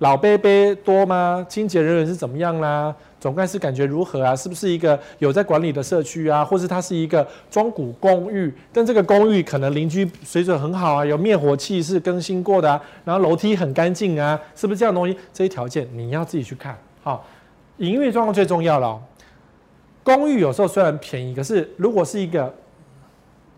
[0.00, 1.46] 老伯伯多吗？
[1.48, 2.94] 清洁人员是怎么样啦？
[3.26, 4.36] 总干事感觉如何啊？
[4.36, 6.44] 是不是一个有在管理的社区啊？
[6.44, 8.54] 或是它是一个中古公寓？
[8.72, 15.18] 但这个公寓可能邻居水准很好啊，有灭火器是更新过的啊，然后楼梯很干净啊，是不是这样的东西？
[15.32, 16.78] 这些条件你要自己去看。
[17.02, 17.26] 好，
[17.78, 19.02] 营运状况最重要了。
[20.04, 22.54] 公寓有时候虽然便宜，可是如果是一个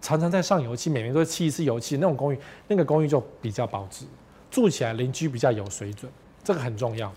[0.00, 2.38] 常常在上油漆，每年都会漆一次油漆那种公寓，
[2.68, 4.06] 那个公寓就比较保值，
[4.50, 6.10] 住起来邻居比较有水准。
[6.42, 7.12] 这个很重要，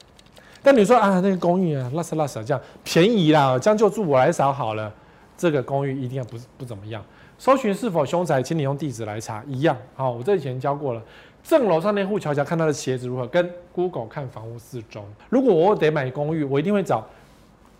[0.64, 4.92] 但你说啊，那个公寓啊，拉斯拉斯这样便宜啦，将就住我来扫好了。
[5.38, 7.04] 这个公寓一定要不不怎么样。
[7.40, 9.76] 搜寻是否凶宅，请你用地址来查，一样。
[9.96, 11.02] 好，我这以前教过了。
[11.44, 15.04] 正楼上那户瞧瞧，看他的鞋子如何，跟 Google 看房屋四周。
[15.30, 17.04] 如果我得买公寓，我一定会找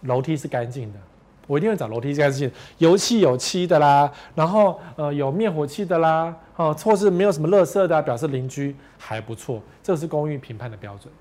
[0.02, 0.98] 楼梯是干净的，
[1.46, 9.62] 我一定会找楼梯是干净，油漆有漆的啦，然后呃有灭火器的啦，哦，或是没有什么垃圾的，表示邻居还不错。
[9.84, 11.14] 这是公寓评判的标准。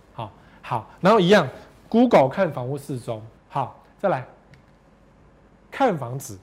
[0.62, 1.48] 好，然后一样
[1.88, 3.20] ，Google 看房屋四周。
[3.48, 4.24] 好，再来
[5.70, 6.38] 看房子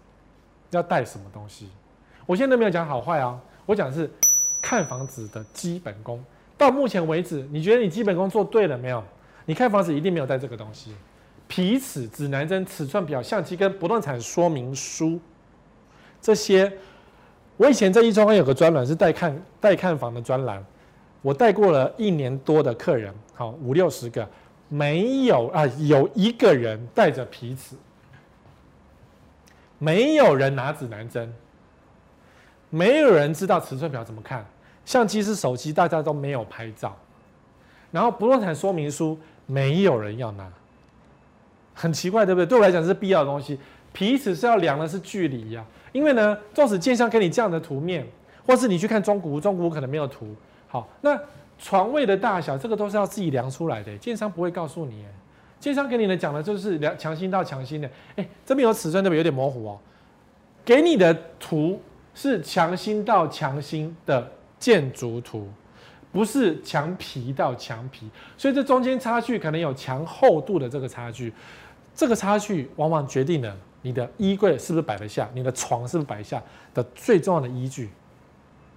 [0.71, 1.69] 要带什么东西？
[2.25, 4.11] 我现在都没有讲好坏啊，我讲的是
[4.61, 6.23] 看房子的基本功。
[6.57, 9.03] 到目前为止，你觉得你基本功做对了没有？
[9.45, 10.93] 你看房子一定没有带这个东西：
[11.47, 15.19] 皮尺、指南针、尺寸表、相机跟不动产说明书。
[16.19, 16.73] 这些，
[17.55, 20.65] 我以前在一中有个专栏是带看带看房的专栏。
[21.21, 24.27] 我带过了一年多的客人，好五六十个，
[24.69, 27.75] 没有啊，有一个人带着皮尺，
[29.79, 31.33] 没有人拿指南针，
[32.69, 34.45] 没有人知道尺寸表怎么看，
[34.85, 36.95] 相机是手机，大家都没有拍照，
[37.91, 40.47] 然后不动产说明书没有人要拿，
[41.73, 42.45] 很奇怪，对不对？
[42.45, 43.59] 对我来讲是必要的东西，
[43.91, 48.07] 皮尺是要量的是距离呀，因为呢，纵使建商给你这样的图面，
[48.45, 50.35] 或是你去看中古，中古可能没有图。
[50.67, 51.19] 好，那
[51.57, 55.05] 床位的大小，这个都是要自己量出来的，建商不会告诉你。
[55.59, 57.89] 建商给你的讲的就是量强心到强心的。
[58.15, 59.79] 哎，这边有尺寸，这边有点模糊哦。
[60.63, 61.81] 给你的图
[62.13, 65.49] 是强心到强心的建筑图，
[66.11, 71.33] 不是墙皮到墙皮，所以这中间差距可能有墙厚度的这个差距。
[71.95, 76.39] 这个差距往往决定了你的衣柜是不是摆得下，你的床是不是摆下
[76.73, 77.89] 的最重要的依据。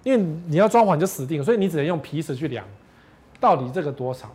[0.03, 2.65] 因为你要装潢就死定，所以你只能用皮尺去量，
[3.39, 4.29] 到底这个多少？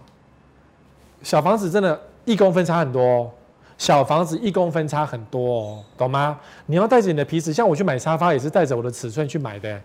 [1.22, 3.30] 小房子真的一公分差很多哦，
[3.78, 6.38] 小房子一公分差很多哦，懂吗？
[6.66, 9.80] 你要带着你的皮尺，像我去买沙发也是带着我的尺寸去买的，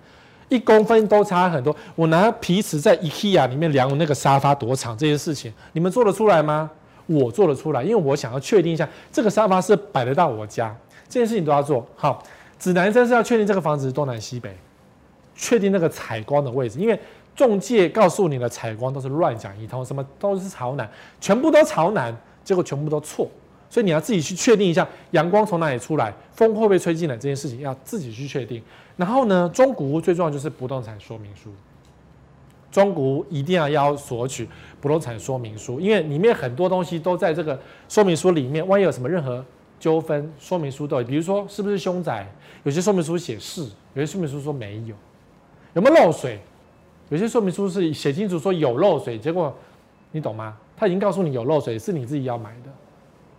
[0.49, 1.75] 一公分都差很多。
[1.95, 6.69] 我拿皮尺在 IKEA 里面量我那个沙发多长，这些事情你们做得出来吗？
[7.07, 10.75] 我做得出来，因为我想要确定一下这个沙发是摆得到我家，
[11.09, 12.23] 这件事情都要做好。
[12.59, 14.55] 指南针是要确定这个房子是东南西北。
[15.41, 16.97] 确定那个采光的位置，因为
[17.35, 20.87] 中介告诉你的采光都是乱讲一通，什么都是朝南，
[21.19, 23.27] 全部都朝南，结果全部都错，
[23.67, 28.61] 所以你要自己去确定一下阳光从哪里出来，风会不会吹进来，这件事情要自己去确定。
[28.97, 31.49] 然后呢，中古屋最重要就是不动产说明书，
[32.71, 34.47] 中古一定要要索取
[34.79, 39.43] 不动产说明书，因为里面很多东西都在这个说明书里面，万一有什么任何
[39.79, 42.31] 纠纷，说明书都有，比如说是不是凶宅，
[42.63, 43.63] 有些说明书写是，
[43.95, 44.93] 有些说明书说没有。
[45.74, 46.39] 有没有漏水？
[47.09, 49.53] 有些说明书是写清楚说有漏水，结果
[50.11, 50.57] 你懂吗？
[50.78, 52.72] 他已经告诉你有漏水，是你自己要买的。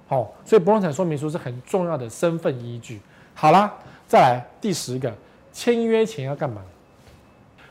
[0.06, 3.00] 好，所以不动产说明书是很重要的身份依据。
[3.34, 3.72] 好啦，
[4.06, 5.12] 再来第十个，
[5.52, 6.62] 签约前要干嘛？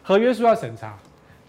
[0.04, 0.98] 合约书要审查，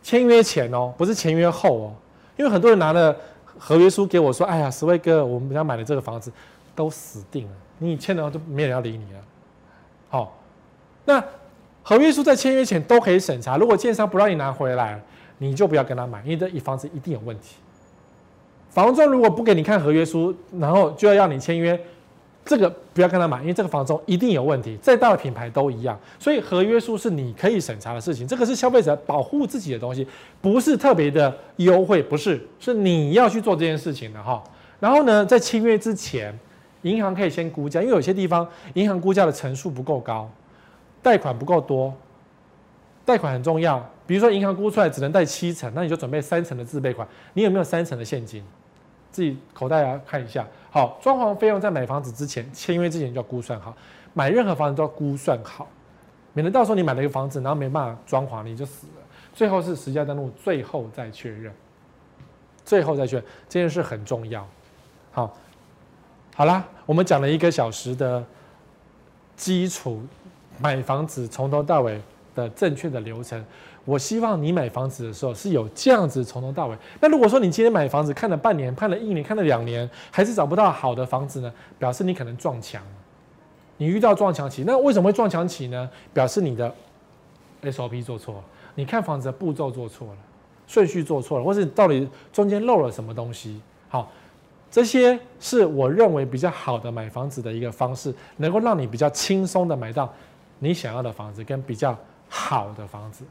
[0.03, 1.95] 签约前哦，不是签约后哦，
[2.37, 3.17] 因为很多人拿了
[3.59, 6.31] 合约书给我说，哎呀，十位哥，我们家买的这个房子
[6.75, 9.21] 都死定了，你签了都没人要理你了。
[10.11, 10.39] 好，
[11.07, 11.25] 那
[11.83, 15.01] 合约书在签约前都可以审查，如果建商不让你拿回来，
[15.39, 17.57] 你就不要跟他买，因为这一房子一定有问题。
[18.71, 21.79] 房仲如果不给你看合约书，然后就要让你签约。
[22.45, 25.97] 这个不要跟他买，因为这个房仲一定有问题，再大的品牌都一样。
[26.19, 30.05] 所以合约书是你可以审查的事情，这个是消费者保护自己的东西，
[30.41, 34.43] 不是特别的优惠，不是，是你要去做这件事情的哈。
[34.81, 36.37] 然后呢，在签约之前，
[36.83, 40.29] 银行可以先估价，因为有些地方银行估价的层数不够高，
[41.03, 41.93] 贷款不够多，
[43.05, 43.85] 贷款很重要。
[44.07, 48.45] 比如说银行估出来只能贷七成，那你就准备三成的自备款，你有没有三成的现金？
[49.11, 50.47] 自己口袋要看一下。
[50.71, 53.75] 好，装潢费用在买房子之前，签约之前就要估算好。
[54.15, 55.69] 买任何房子都要估算好，
[56.33, 59.03] 免得到时候你买了一个房子，然后没办法装潢，你就死了。
[59.35, 61.53] 最后是实价登录，最后再确认，
[62.65, 64.47] 最后再确认，这件事很重要。
[65.11, 65.35] 好，
[66.35, 68.25] 好啦，我们讲了一个小时的
[69.37, 70.03] 基础
[70.61, 72.01] 买房子从头到尾
[72.35, 73.45] 的正确的流程。
[73.85, 76.77] 我希望你买房子的时候是有这样子从头到尾。
[77.01, 81.53] 那如果说你今天买房子看了半年、看了一年、看了两年，还是找不到好的房子呢？
[81.81, 82.81] 表示你可能撞墙，
[83.79, 84.63] 你遇到撞墙期。
[84.65, 85.91] 那为什么会撞墙期呢？
[86.15, 86.73] 表示你的
[87.63, 88.45] SOP 做错了，
[88.77, 90.17] 你看房子的步骤做错了，
[90.69, 93.61] 顺序做错了，或是到底中间漏了什么东西？
[93.89, 94.09] 好，
[94.71, 100.13] 这些是我认为比较好的买房子的一个方式，能够让你比较轻松的买到
[100.63, 101.99] 你想要的房子跟比较
[102.29, 103.25] 好的房子。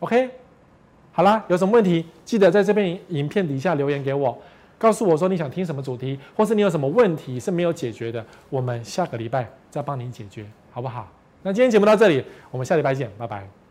[0.00, 0.28] OK，
[1.12, 4.36] 好啦，有什么问题记得在这边影片底下留言给我，
[4.76, 11.08] 告诉我说你想听什么主题，或是你有什么问题是没有解决的，我们下个礼拜再帮你解决，好不好？
[11.42, 13.65] 那今天节目到这里，我们下礼拜见，拜拜。